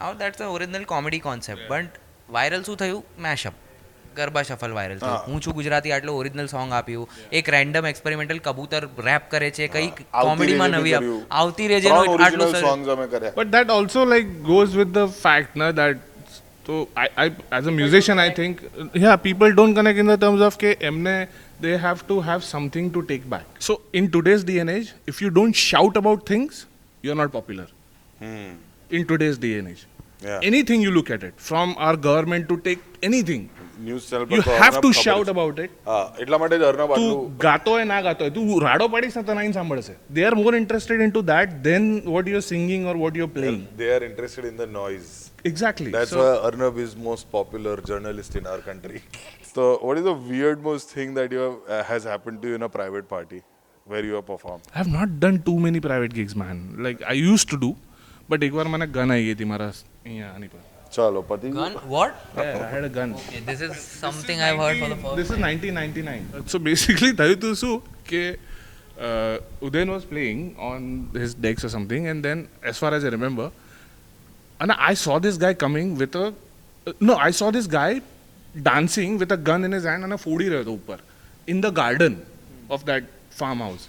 out 0.00 0.22
that's 0.22 0.46
a 0.46 0.54
original 0.54 0.88
comedy 0.94 1.24
concept 1.24 1.68
but 1.68 2.08
viral 2.30 2.64
શું 2.64 2.78
થયું 2.78 3.04
મેશઅપ 3.22 3.61
garba 4.18 4.44
shuffle 4.48 4.76
viral 4.78 5.02
થયું 5.02 5.26
હું 5.26 5.44
છું 5.46 5.56
ગુજરાતી 5.58 5.94
આટલું 5.96 6.20
original 6.22 6.48
song 6.54 6.76
આપ્યું 6.78 7.18
એક 7.40 7.50
random 7.56 7.90
experimental 7.92 8.40
કબૂતર 8.46 8.82
રેપ 9.08 9.28
કરે 9.34 9.50
છે 9.58 9.68
કઈ 9.76 9.90
કોમેડીમાં 10.12 10.78
નવી 10.78 10.96
આવતી 11.42 11.68
રે 11.74 11.82
જેનો 11.88 12.00
આટલું 12.28 12.56
સોંગ 12.64 12.88
અમે 12.96 13.04
કર્યા 13.12 13.36
but 13.36 13.52
that 13.58 13.76
also 13.80 14.08
like 14.14 14.34
goes 14.50 14.80
with 14.80 14.96
the 14.98 15.20
fact 15.20 15.62
ના 15.64 15.70
ધેટ 15.82 16.10
તો 16.66 16.80
I 17.04 17.14
I 17.22 17.32
as 17.60 17.70
a 17.70 17.76
musician 17.78 18.24
I 18.24 18.34
think 18.40 18.66
yeah 19.04 19.22
people 19.28 19.56
don't 19.56 19.80
connect 19.80 20.04
in 20.04 20.12
the 20.12 20.20
terms 20.20 20.44
of 20.50 20.60
કે 20.64 20.76
એમને 20.90 21.16
they 21.62 21.76
have 21.76 22.00
to 22.08 22.20
have 22.26 22.44
something 22.44 22.90
to 22.94 23.02
take 23.10 23.24
back 23.32 23.62
so 23.68 23.80
in 24.00 24.10
today's 24.10 24.44
day 24.50 24.58
and 24.58 24.74
age 24.74 24.92
if 25.12 25.22
you 25.24 25.30
don't 25.38 25.58
shout 25.64 25.98
about 26.00 26.26
things 26.32 26.66
you're 27.04 27.18
not 27.22 27.32
popular 27.38 27.66
hmm. 28.20 28.52
in 28.90 29.06
today's 29.12 29.38
day 29.44 29.52
and 29.58 29.72
age 29.72 29.84
yeah. 30.20 30.40
anything 30.42 30.86
you 30.86 30.90
look 30.90 31.10
at 31.16 31.22
it 31.22 31.44
from 31.50 31.74
our 31.78 31.96
government 32.08 32.48
to 32.48 32.58
take 32.68 32.82
anything 33.02 33.44
news 33.82 34.06
channel 34.06 34.26
પર 34.26 34.38
you 34.40 34.58
have 34.58 34.76
to 34.76 34.92
shout 34.98 35.32
about 35.32 35.62
it 35.64 35.74
હા 35.86 36.00
એટલા 36.18 36.40
માટે 36.42 36.56
જ 36.56 36.68
અર્ણબ 36.68 36.94
તું 36.94 37.34
ગાતો 37.38 37.74
હોય 37.74 37.86
ના 37.86 38.00
ગાતો 38.02 38.26
હોય 38.26 38.34
તું 38.36 38.52
રાડો 38.64 38.88
પાડીશ 38.94 39.18
ને 39.18 39.24
તને 39.24 39.46
સાંભળશે 39.52 39.98
they 40.12 40.24
are 40.24 40.32
more 40.40 40.54
interested 40.60 41.04
in 41.06 41.12
two 41.12 41.24
that 41.30 41.54
then 41.64 41.90
what 42.08 42.32
you 42.34 42.42
singing 42.46 42.88
or 42.92 42.96
what 42.96 43.20
you 43.22 43.28
playing 43.36 43.60
they 43.78 43.92
are 43.92 44.08
interested 44.08 44.50
in 44.50 44.58
the 44.58 44.74
noise 44.74 45.12
exactly 45.44 45.94
that's 45.94 46.16
why 46.16 46.40
Arnab 46.50 46.82
is 46.82 46.98
most 47.04 47.30
popular 47.30 47.84
journalist 47.84 48.42
in 48.42 48.50
our 48.50 48.58
country 48.66 49.04
so 49.46 49.70
what 49.80 50.02
is 50.02 50.10
the 50.10 50.26
weird 50.28 50.68
most 50.68 50.98
thing 50.98 51.16
that 51.16 51.38
you 51.38 51.48
has 51.90 52.10
happen 52.12 52.36
to 52.36 52.52
you 52.52 52.60
in 52.60 52.68
a 52.68 52.72
private 52.76 53.08
party 53.14 53.42
where 53.86 54.04
you 54.04 54.18
have 54.18 54.26
perform 54.26 54.60
I 54.64 54.76
have 54.80 54.92
not 54.92 55.16
done 55.16 55.40
too 55.40 55.56
many 55.60 55.86
private 55.88 56.20
gigs 56.20 56.36
man 56.36 56.66
like 56.86 57.06
I 57.06 57.24
use 57.24 57.46
to 57.46 57.62
do 57.62 57.72
but 58.28 58.50
એકવાર 58.50 58.68
મને 58.68 58.86
gun 58.88 59.10
આવી 59.10 59.24
ગઈ 59.24 59.34
હતી 59.34 59.50
મારા 59.50 59.72
અહીંયા 59.72 60.34
આની 60.34 60.52
પર 60.52 60.71
ચાલો 60.96 61.20
પતિ 61.30 61.50
gun 61.56 61.74
what 61.94 62.14
Yeah, 62.36 62.62
I 62.64 62.70
had 62.74 62.84
a 62.90 62.92
gun. 62.98 63.10
This 63.48 63.60
is 63.66 63.76
something 64.02 64.40
I 64.46 64.56
heard 64.62 64.96
for 65.02 65.12
the 65.12 65.20
This 65.20 65.30
is 65.34 65.38
1999. 65.46 66.46
So 66.52 66.58
basically, 66.70 67.10
થયું 67.20 67.34
હતું 67.36 67.52
શું 67.62 67.74
કે 68.10 68.22
uh, 69.08 69.36
Udayan 69.66 69.90
was 69.96 70.04
playing 70.04 70.40
on 70.70 70.80
his 71.22 71.32
decks 71.44 71.62
or 71.66 71.70
something, 71.76 72.02
and 72.12 72.20
then 72.28 72.38
as 72.70 72.78
far 72.82 72.90
as 72.98 73.04
I 73.08 73.12
remember, 73.18 73.46
and 74.60 74.72
I 74.90 74.94
saw 75.04 75.16
this 75.26 75.36
guy 75.44 75.52
coming 75.64 75.88
with 76.02 76.14
a 76.14 76.26
uh, 76.26 76.92
no, 77.08 77.14
I 77.28 77.32
saw 77.40 77.48
this 77.58 77.68
guy 77.78 77.90
dancing 78.70 79.12
with 79.22 79.32
a 79.32 79.40
gun 79.48 79.60
in 79.64 79.72
his 79.78 79.86
hand 79.90 80.04
અને 80.08 80.18
ફોડી 80.26 80.48
રહ્યો 80.52 80.62
હતો 80.66 80.74
ઉપર 80.80 80.98
in 81.48 81.60
the 81.66 81.72
garden 81.82 82.14
of 82.76 82.80
that 82.90 83.04
farmhouse. 83.40 83.84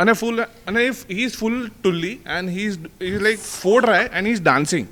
અને 0.00 0.12
full 0.20 0.36
અને 0.70 0.80
if 0.90 1.00
he 1.10 1.24
is 1.26 1.36
full 1.40 1.56
ટુલ્લી 1.84 2.14
and 2.36 2.54
he 2.56 2.66
is 3.10 3.20
like 3.26 3.40
ફોડ 3.62 3.88
રહે 3.92 4.00
and 4.18 4.28
he 4.28 4.34
is 4.36 4.42
dancing 4.48 4.86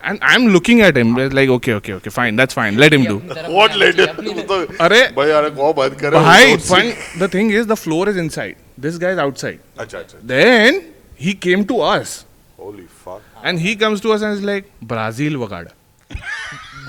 And 0.00 0.18
I'm 0.22 0.46
looking 0.46 0.80
at 0.80 0.96
him 0.96 1.14
like, 1.16 1.48
okay, 1.48 1.72
okay, 1.74 1.92
okay, 1.94 2.10
fine, 2.10 2.36
that's 2.36 2.54
fine. 2.54 2.76
Let 2.76 2.92
him 2.92 3.04
do. 3.04 3.18
What 3.48 3.74
let 3.76 3.98
him 3.98 4.16
do? 4.16 4.66
अरे 4.80 5.00
भाई 6.12 6.56
fine. 6.60 6.92
The 7.18 7.28
thing 7.28 7.50
is, 7.50 7.66
the 7.66 7.76
floor 7.76 8.08
is 8.08 8.16
inside. 8.16 8.56
This 8.78 8.98
guy 8.98 9.10
is 9.10 9.18
outside. 9.18 9.58
अच्छा 9.78 9.98
अच्छा. 9.98 10.18
Then 10.22 10.80
he 11.16 11.34
came 11.46 11.64
to 11.72 11.80
us. 11.80 12.24
Holy 12.56 12.86
fuck. 13.04 13.22
And 13.42 13.58
he 13.58 13.74
comes 13.76 14.00
to 14.02 14.12
us 14.12 14.22
and 14.22 14.38
is 14.38 14.44
like, 14.44 14.70
Brazil 14.94 15.40
वगाड़. 15.44 15.66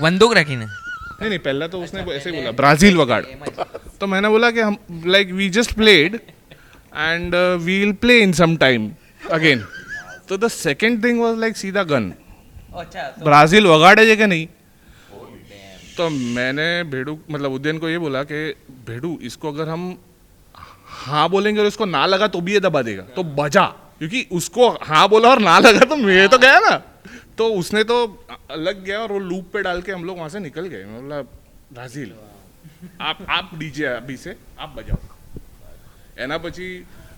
बंदूक 0.02 0.34
रखी 0.34 0.56
ना. 0.56 0.68
नहीं 1.20 1.28
नहीं 1.30 1.38
पहला 1.38 1.66
तो 1.68 1.80
उसने 1.82 2.02
ऐसे 2.12 2.30
बोला 2.32 2.50
ब्राजील 2.56 2.96
वगाड़ 2.96 3.22
तो 4.00 4.06
मैंने 4.06 4.28
बोला 4.28 4.50
कि 4.50 4.60
हम 4.60 4.76
like 5.06 5.32
we 5.40 5.48
just 5.56 5.72
played 5.76 6.14
and 6.96 7.34
we'll 7.64 7.92
play 8.02 8.18
in 8.22 8.32
some 8.38 8.56
time 8.56 8.90
again 9.32 9.64
तो 10.28 10.36
the 10.36 10.48
second 10.48 11.02
thing 11.04 11.20
was 11.20 11.38
like 11.38 11.56
see 11.56 11.72
the 11.72 11.86
gun 11.90 12.12
अच्छा, 12.72 13.02
तो- 13.02 13.24
ब्राज़ील 13.24 13.66
वगाड़े 13.66 14.06
जगह 14.06 14.26
नहीं 14.26 14.46
तो 15.96 16.08
मैंने 16.10 16.68
भेड़ू 16.86 17.18
मतलब 17.30 17.52
उद्यन 17.52 17.78
को 17.78 17.88
ये 17.88 17.98
बोला 17.98 18.22
कि 18.24 18.42
भेड़ू 18.86 19.18
इसको 19.22 19.52
अगर 19.52 19.68
हम 19.68 19.82
हाँ 21.00 21.28
बोलेंगे 21.30 21.60
और 21.60 21.66
इसको 21.66 21.84
ना 21.86 22.04
लगा 22.06 22.26
तो 22.28 22.40
भी 22.40 22.52
ये 22.52 22.60
दबा 22.60 22.82
देगा 22.82 23.02
तो 23.16 23.22
बजा 23.34 23.64
क्योंकि 23.98 24.26
उसको 24.32 24.68
हाँ 24.82 25.08
बोला 25.08 25.28
और 25.30 25.40
ना 25.40 25.58
लगा 25.58 25.84
तो 25.84 25.96
मेरे 25.98 26.28
तो 26.28 26.38
गया 26.38 26.58
ना 26.60 26.76
तो 27.38 27.48
उसने 27.54 27.82
तो 27.84 27.96
अलग 28.50 28.82
गया 28.84 29.00
और 29.00 29.12
वो 29.12 29.18
लूप 29.20 29.50
पे 29.52 29.62
डाल 29.62 29.82
के 29.82 29.92
हम 29.92 30.04
लोग 30.04 30.16
वहाँ 30.16 30.28
से 30.28 30.38
निकल 30.40 30.66
गए 30.66 30.84
मतलब 30.86 31.28
ब्राज़ील 31.72 32.12
आप 33.02 33.18
आप 33.30 33.50
डीजे 33.54 33.84
अभी 33.86 34.16
से 34.16 34.36
आप 34.58 34.74
बजाओ 34.76 34.98
एना 36.22 36.38
पची 36.38 36.68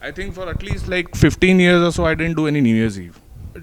आई 0.04 0.12
think 0.12 0.34
for 0.34 0.48
at least 0.48 0.88
like 0.88 1.16
fifteen 1.16 1.60
years 1.60 1.94
so 1.96 2.04
I 2.04 2.14
didn't 2.14 2.36
do 2.36 2.46
any 2.48 2.60
new 2.60 2.76
year's 2.76 2.98
ewe 2.98 3.14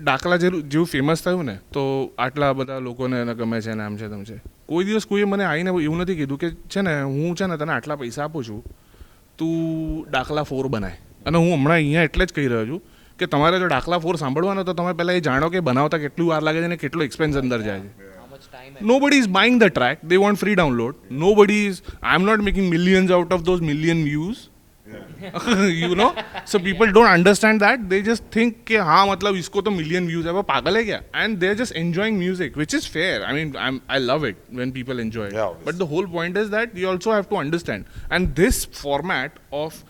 ડાકલા 0.00 0.38
જેવું 0.38 0.70
જેવું 0.70 0.88
ફેમસ 0.88 1.24
થયું 1.24 1.46
ને 1.46 1.56
તો 1.74 1.84
આટલા 2.18 2.50
બધા 2.54 2.80
લોકોને 2.80 3.16
એને 3.22 3.34
ગમે 3.34 3.62
છે 3.62 3.74
ને 3.74 3.84
આમ 3.84 3.96
છે 3.96 4.10
તેમ 4.10 4.24
છે 4.24 4.38
કોઈ 4.68 4.86
દિવસ 4.86 5.06
કોઈએ 5.06 5.26
મને 5.26 5.46
આવીને 5.46 5.72
એવું 5.72 6.04
નથી 6.04 6.16
કીધું 6.16 6.38
કે 6.38 6.50
છે 6.68 6.82
ને 6.82 6.94
હું 7.08 7.36
છે 7.36 7.48
ને 7.48 7.58
તને 7.58 7.74
આટલા 7.74 7.98
પૈસા 7.98 8.24
આપું 8.24 8.44
છું 8.44 8.62
તું 9.38 10.06
ડાકલા 10.10 10.44
ફોર 10.44 10.66
બનાય 10.68 11.26
અને 11.26 11.38
હું 11.38 11.50
હમણાં 11.50 11.78
અહીંયા 11.78 12.04
એટલે 12.04 12.26
જ 12.26 12.38
કહી 12.38 12.48
રહ્યો 12.48 12.68
છું 12.68 12.82
કે 13.20 13.28
તમારે 13.28 13.58
જો 13.60 13.68
ડાકલા 13.68 14.00
ફોર 14.00 14.16
સાંભળવાનો 14.16 14.64
તો 14.64 14.74
તમે 14.74 14.94
પહેલાં 14.94 15.22
એ 15.24 15.26
જાણો 15.30 15.50
કે 15.50 15.62
બનાવતા 15.62 16.00
કેટલી 16.00 16.30
વાર 16.30 16.42
લાગે 16.42 16.60
છે 16.60 16.70
અને 16.70 16.78
કેટલો 16.78 17.04
એક્સપેન્સ 17.04 17.36
અંદર 17.36 17.60
જાય 17.62 17.82
છે 17.82 18.86
નો 18.86 19.00
બડી 19.00 19.24
is 19.24 19.32
buying 19.32 19.60
the 19.60 19.74
track 19.74 20.06
they 20.06 20.16
want 20.18 20.40
free 20.40 20.56
download 20.56 21.12
નો 21.18 21.34
બડી 21.34 21.66
is 21.66 21.82
I 21.88 22.16
am 22.16 22.24
not 22.24 22.44
making 22.44 22.70
millions 22.70 23.12
out 23.12 23.34
of 23.34 23.44
those 23.44 23.64
million 23.64 24.04
views 24.04 24.44
you 25.82 25.96
know 25.96 26.14
so 26.52 26.60
people 26.60 26.92
don't 26.92 27.08
understand 27.08 27.60
that 27.64 27.80
they 27.90 28.02
just 28.02 28.24
think 28.36 28.56
कि 28.68 28.76
हाँ 28.90 29.06
मतलब 29.08 29.36
इसको 29.36 29.62
तो 29.62 29.72
मिलियन 29.72 30.08
व्यूज 30.08 30.26
है 30.28 30.32
वो 30.34 30.42
पागल 30.52 30.78
है 30.78 30.84
क्या 30.86 31.02
and 31.16 31.38
they 31.40 31.48
are 31.50 31.56
just 31.64 31.76
enjoying 31.76 32.18
music 32.18 32.58
which 32.58 32.76
is 32.76 32.90
fair 32.92 33.24
I 33.24 33.44
mean 33.44 33.80
I 33.90 34.00
love 34.00 34.28
it 34.28 34.38
when 34.54 34.72
people 34.72 35.00
enjoy 35.00 35.30
but 35.66 35.76
the 35.76 35.90
whole 35.92 36.08
point 36.14 36.38
is 36.38 36.48
that 36.56 36.78
you 36.78 36.88
also 36.90 37.14
have 37.14 37.24
to 37.30 37.36
understand 37.36 37.86
and 38.14 38.28
this 38.36 38.66
format 38.82 39.40
of 39.54 39.84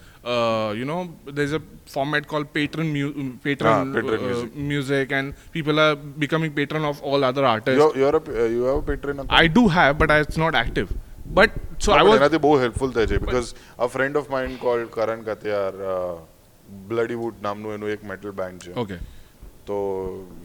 you 0.23 0.85
know 0.85 1.09
there's 1.25 1.53
a 1.53 1.61
format 1.85 2.27
called 2.27 2.53
patron 2.53 2.93
mu- 2.93 3.37
patron, 3.43 3.71
ah, 3.71 3.93
patron 3.93 4.19
uh, 4.19 4.27
music. 4.27 4.55
music. 4.55 5.11
and 5.11 5.33
people 5.51 5.79
are 5.79 5.95
becoming 5.95 6.51
patron 6.51 6.83
of 6.85 7.01
all 7.01 7.23
other 7.23 7.45
artists 7.45 7.77
you're, 7.77 7.97
you're 7.97 8.15
a, 8.15 8.43
uh, 8.43 8.45
you 8.45 8.63
have 8.63 8.77
a 8.77 8.81
patron 8.81 9.19
account? 9.19 9.31
i 9.31 9.47
do 9.47 9.67
have 9.67 9.97
but 9.97 10.11
I, 10.11 10.19
it's 10.19 10.37
not 10.37 10.55
active 10.55 10.93
but 11.29 11.85
so 11.85 11.93
I 11.93 12.17
was 12.19 12.39
બહુ 12.39 12.55
helpful 12.57 12.91
થાય 12.93 13.07
છે 13.07 13.19
because 13.19 13.53
a 13.77 13.87
friend 13.87 14.19
of 14.21 14.29
mine 14.29 14.59
call 14.59 14.83
Karan 14.89 15.23
Katiyar 15.23 15.79
Bloodywood 16.89 17.39
નામનું 17.41 17.77
એનું 17.77 17.95
એક 17.95 18.03
metal 18.05 18.35
band 18.41 18.67
છે 18.67 18.75
okay 18.75 18.99
તો 19.65 19.79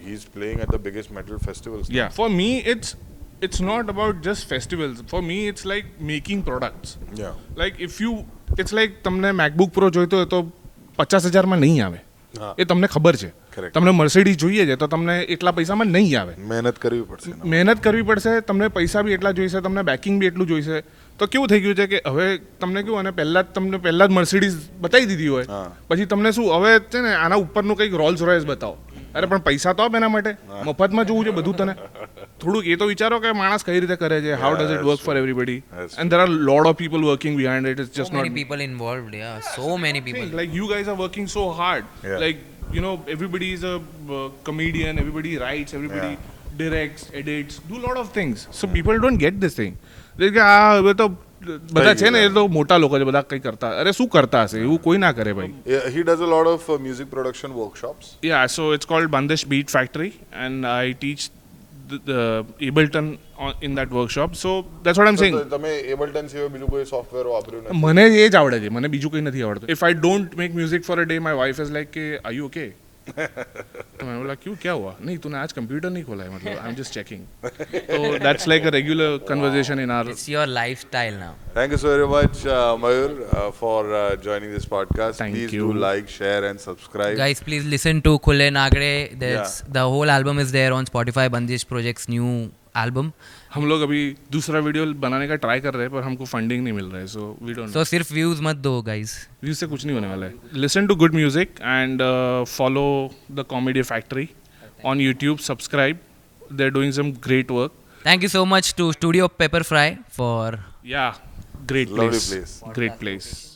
હી 0.00 0.14
is 0.14 0.28
playing 0.28 0.60
at 0.60 0.72
the 0.72 0.86
biggest 0.88 1.10
metal 1.12 1.42
festivals 1.48 1.92
yeah 1.92 2.14
for 2.20 2.30
me 2.32 2.62
it's 2.74 2.96
it's 3.42 3.60
not 3.60 3.90
about 3.90 4.22
just 4.22 4.46
festivals 4.46 5.02
for 5.06 5.20
me 5.22 5.38
it's 5.48 5.64
like 5.64 5.86
making 6.12 6.42
products 6.42 6.96
yeah 7.14 7.60
like 7.62 7.80
if 7.80 8.00
you 8.00 8.12
it's 8.58 8.72
like 8.72 9.00
તમને 9.02 9.32
MacBook 9.32 9.72
Pro 9.72 9.90
જોઈતો 9.90 10.16
હોય 10.16 10.26
તો 10.26 10.40
પચાસ 10.98 11.26
હજારમાં 11.28 11.60
નહીં 11.60 11.84
આવે 11.84 12.00
એ 12.58 12.64
તમને 12.64 12.88
ખબર 12.88 13.16
છે 13.16 13.30
તમને 13.70 13.92
મર્સિડીઝ 13.92 14.38
જોઈએ 14.38 14.66
છે 14.66 14.76
તો 14.76 14.88
તમને 14.88 15.16
એટલા 15.28 15.52
પૈસામાં 15.52 15.90
નહીં 15.90 16.18
આવે 16.18 16.34
મહેનત 16.44 16.78
કરવી 16.78 17.04
પડશે 17.04 17.34
મહેનત 17.46 17.80
કરવી 17.80 18.04
પડશે 18.04 18.34
તમને 18.42 18.70
પૈસા 18.70 19.02
બી 19.02 19.14
એટલા 19.14 19.32
જોઈશે 19.32 19.60
તમને 19.60 19.84
બેકિંગ 19.84 20.18
બી 20.18 20.28
એટલું 20.28 20.48
જોઈશે 20.48 20.82
તો 21.18 21.26
કેવું 21.26 21.48
થઈ 21.48 21.60
ગયું 21.60 21.76
છે 21.76 21.86
કે 21.86 22.02
હવે 22.06 22.26
તમને 22.60 22.82
કેવું 22.82 23.00
અને 23.00 23.12
પહેલા 23.12 23.44
જ 23.44 23.54
તમને 23.54 23.78
પહેલા 23.80 24.08
જ 24.08 24.12
મર્સિડીઝ 24.12 24.58
બતાવી 24.80 25.06
દીધી 25.06 25.28
હોય 25.28 25.62
પછી 25.88 26.06
તમને 26.06 26.32
શું 26.32 26.50
હવે 26.52 26.74
છે 26.88 27.02
ને 27.02 27.14
આના 27.16 27.38
ઉપરનું 27.38 27.76
કંઈક 27.76 27.96
રોલ્સ 27.96 28.20
રોયસ 28.22 28.46
બતાવો 28.46 28.93
અરે 29.14 29.26
પણ 29.26 29.44
પૈસા 29.48 29.72
તો 29.72 29.84
આપ 29.84 29.98
એના 30.00 30.08
માટે 30.08 30.30
મફતમાં 30.62 31.06
જોવું 31.06 31.28
છે 31.28 31.34
બધું 31.38 31.56
તને 31.56 31.74
થોડુંક 32.40 32.66
એ 32.66 32.76
તો 32.76 32.86
વિચારો 32.86 33.20
કે 33.20 33.34
માણસ 33.40 33.66
કઈ 33.68 33.78
રીતે 33.78 33.96
કરે 33.96 34.20
છે 34.20 34.40
how 34.42 34.56
does 34.56 34.74
it 34.76 34.88
work 34.88 35.06
for 35.08 35.16
everybody 35.16 35.60
and 35.98 36.14
there 36.14 36.20
are 36.20 36.30
load 36.50 36.70
of 36.72 36.80
people 36.82 37.06
working 37.10 37.38
behind 37.42 37.72
it 37.72 37.84
it's 37.86 37.94
just 37.98 38.18
not 38.18 38.34
people 38.40 38.66
involved 38.66 39.16
yeah 39.20 39.40
so 39.48 39.76
many 39.76 40.04
people 40.10 40.36
like 40.40 40.54
you 40.54 40.70
guys 40.74 40.92
are 40.94 41.00
working 41.02 41.32
so 41.36 41.48
hard 41.62 42.06
like 42.24 42.44
you 42.72 42.86
know 42.88 42.94
everybody 43.16 43.52
is 43.58 43.66
a 43.72 43.74
comedian 44.50 45.04
everybody 45.04 45.36
writes 45.38 45.80
everybody 45.80 46.14
directs 46.56 47.10
edits 47.12 47.60
do 47.68 47.76
a 47.76 47.82
lot 47.86 47.96
of 47.96 48.12
people 48.12 48.98
don't 48.98 49.18
get 49.18 49.40
don't 49.40 49.58
get 49.58 50.32
કે 50.32 50.40
આ 50.40 50.80
like 50.80 51.00
ah 51.00 51.10
બધા 51.70 51.94
છે 51.96 52.10
ને 52.10 52.24
એ 52.24 52.32
તો 52.32 52.46
મોટા 52.48 52.78
લોકો 52.78 52.98
છે 52.98 53.08
બધા 53.10 53.24
કંઈ 53.24 53.44
કરતા 53.46 53.72
અરે 53.82 53.92
શું 53.92 54.08
કરતા 54.08 54.44
હશે 54.44 54.58
એવું 54.60 54.82
કોઈ 54.82 55.04
ના 55.04 55.12
કરે 55.12 55.32
ભાઈ 55.34 55.80
he 55.88 56.02
does 56.02 56.26
a 56.26 56.32
lot 56.34 56.52
of 56.54 56.68
music 56.80 57.10
production 57.10 57.56
workshops 57.60 58.12
yeah 58.24 58.44
so 58.48 58.68
it's 58.74 58.92
called 58.92 59.14
Bandish 59.16 59.48
bit 59.54 59.74
factory 59.78 60.12
and 60.42 60.70
I 60.72 60.94
teach 60.96 61.30
the 61.88 62.46
Ableton 62.60 63.18
on, 63.38 63.54
in 63.60 63.74
that 63.74 63.90
workshop. 63.90 64.36
So 64.36 64.64
that's 64.82 64.98
what 64.98 65.08
I'm 65.08 65.16
તમે 65.16 65.72
એબલટન 65.94 66.28
સિવાય 66.28 66.48
બીજું 66.48 66.70
કોઈ 66.70 66.86
સોફ્ટવેર 66.86 67.26
વાપર્યું 67.26 67.80
મને 67.80 68.06
એ 68.06 68.28
જ 68.28 68.36
આવડે 68.36 68.60
છે 68.60 68.70
મને 68.70 68.88
બીજું 68.88 69.12
કંઈ 69.12 69.26
નથી 69.26 69.44
આવડતું 69.48 69.74
if 69.74 69.84
I 69.84 69.98
don't 69.98 70.36
make 70.36 70.54
music 70.54 70.86
for 70.86 70.98
a 70.98 71.04
day 71.04 71.20
my 71.20 71.40
wife 71.42 71.60
is 71.60 71.74
like 71.76 71.92
કે 71.92 72.06
આઈ 72.14 72.38
યુ 72.38 72.46
ઓકે 72.46 72.66
तो 73.08 74.06
मैंने 74.06 74.18
बोला 74.18 74.34
क्यों 74.42 74.54
क्या 74.62 74.72
हुआ 74.72 74.94
नहीं 75.00 75.16
तूने 75.18 75.38
आज 75.38 75.52
कंप्यूटर 75.52 75.90
नहीं 75.90 76.04
खोला 76.04 76.24
है 76.24 76.34
मतलब 76.34 76.58
आई 76.58 76.68
एम 76.68 76.74
जस्ट 76.74 76.94
चेकिंग 76.94 77.20
तो 77.90 78.18
that's 78.18 78.48
like 78.48 78.66
a 78.66 78.70
regular 78.70 79.18
conversation 79.28 79.80
in 79.80 79.90
our 79.90 80.10
it's 80.10 80.28
your 80.28 80.46
lifestyle 80.48 81.14
now 81.14 81.34
thank 81.56 81.72
you 81.72 81.78
so 81.78 81.88
very 81.88 82.08
much 82.14 82.42
Mayur 82.84 83.52
for 83.60 83.92
joining 84.24 84.52
this 84.52 84.64
podcast 84.74 85.22
please 85.22 85.56
do 85.56 85.72
like 85.80 86.08
share 86.10 86.44
and 86.44 86.58
subscribe 86.58 87.16
guys 87.18 87.40
please 87.42 87.66
listen 87.66 88.00
to 88.00 88.16
Khule 88.26 88.50
नागड़े 88.58 88.92
that's 89.18 89.62
the 89.70 89.88
whole 89.94 90.10
album 90.10 90.40
is 90.40 90.52
there 90.52 90.72
on 90.72 90.84
Spotify 90.84 91.28
Bandish 91.38 91.64
projects 91.72 92.10
new 92.10 92.30
album 92.76 93.10
हम 93.54 93.66
लोग 93.68 93.82
अभी 93.82 94.00
दूसरा 94.32 94.60
video 94.60 94.84
बनाने 95.00 95.26
का 95.28 95.34
try 95.36 95.60
कर 95.60 95.74
रहे 95.74 95.82
हैं 95.82 95.92
पर 95.92 96.02
हमको 96.02 96.24
फंडिंग 96.24 96.62
नहीं 96.64 96.72
मिल 96.72 96.86
रहा 96.86 97.00
है 97.00 97.06
सो 97.06 97.26
वी 97.42 97.52
डोंट 97.54 97.68
सो 97.70 97.84
सिर्फ 97.84 98.10
व्यूज 98.12 98.40
मत 98.42 98.56
दो 98.58 98.80
गाइस 98.82 99.16
व्यूज 99.44 99.56
से 99.56 99.66
कुछ 99.66 99.84
नहीं 99.84 99.94
होने 99.94 100.08
वाला 100.08 100.26
है 100.26 100.34
listen 100.54 100.86
to 100.86 100.94
good 100.94 101.14
music 101.14 101.60
and 101.62 102.02
follow 102.48 102.86
the 103.30 103.44
comedy 103.50 103.82
factory 103.82 104.28
on 104.84 105.00
YouTube 105.00 105.38
subscribe 105.40 105.98
they 106.52 106.64
are 106.64 106.70
doing 106.70 106.92
some 106.92 107.12
great 107.24 107.50
work 107.50 107.72
thank 108.06 108.22
you 108.22 108.28
so 108.28 108.44
much 108.46 108.74
to 108.78 108.90
studio 108.92 109.28
paper 109.38 109.62
fry 109.62 109.96
for 110.16 110.58
या 110.86 111.08
ग्रेट 111.66 111.88
प्लेस 111.90 112.60
ग्रेट 112.68 112.98
प्लेस 112.98 113.53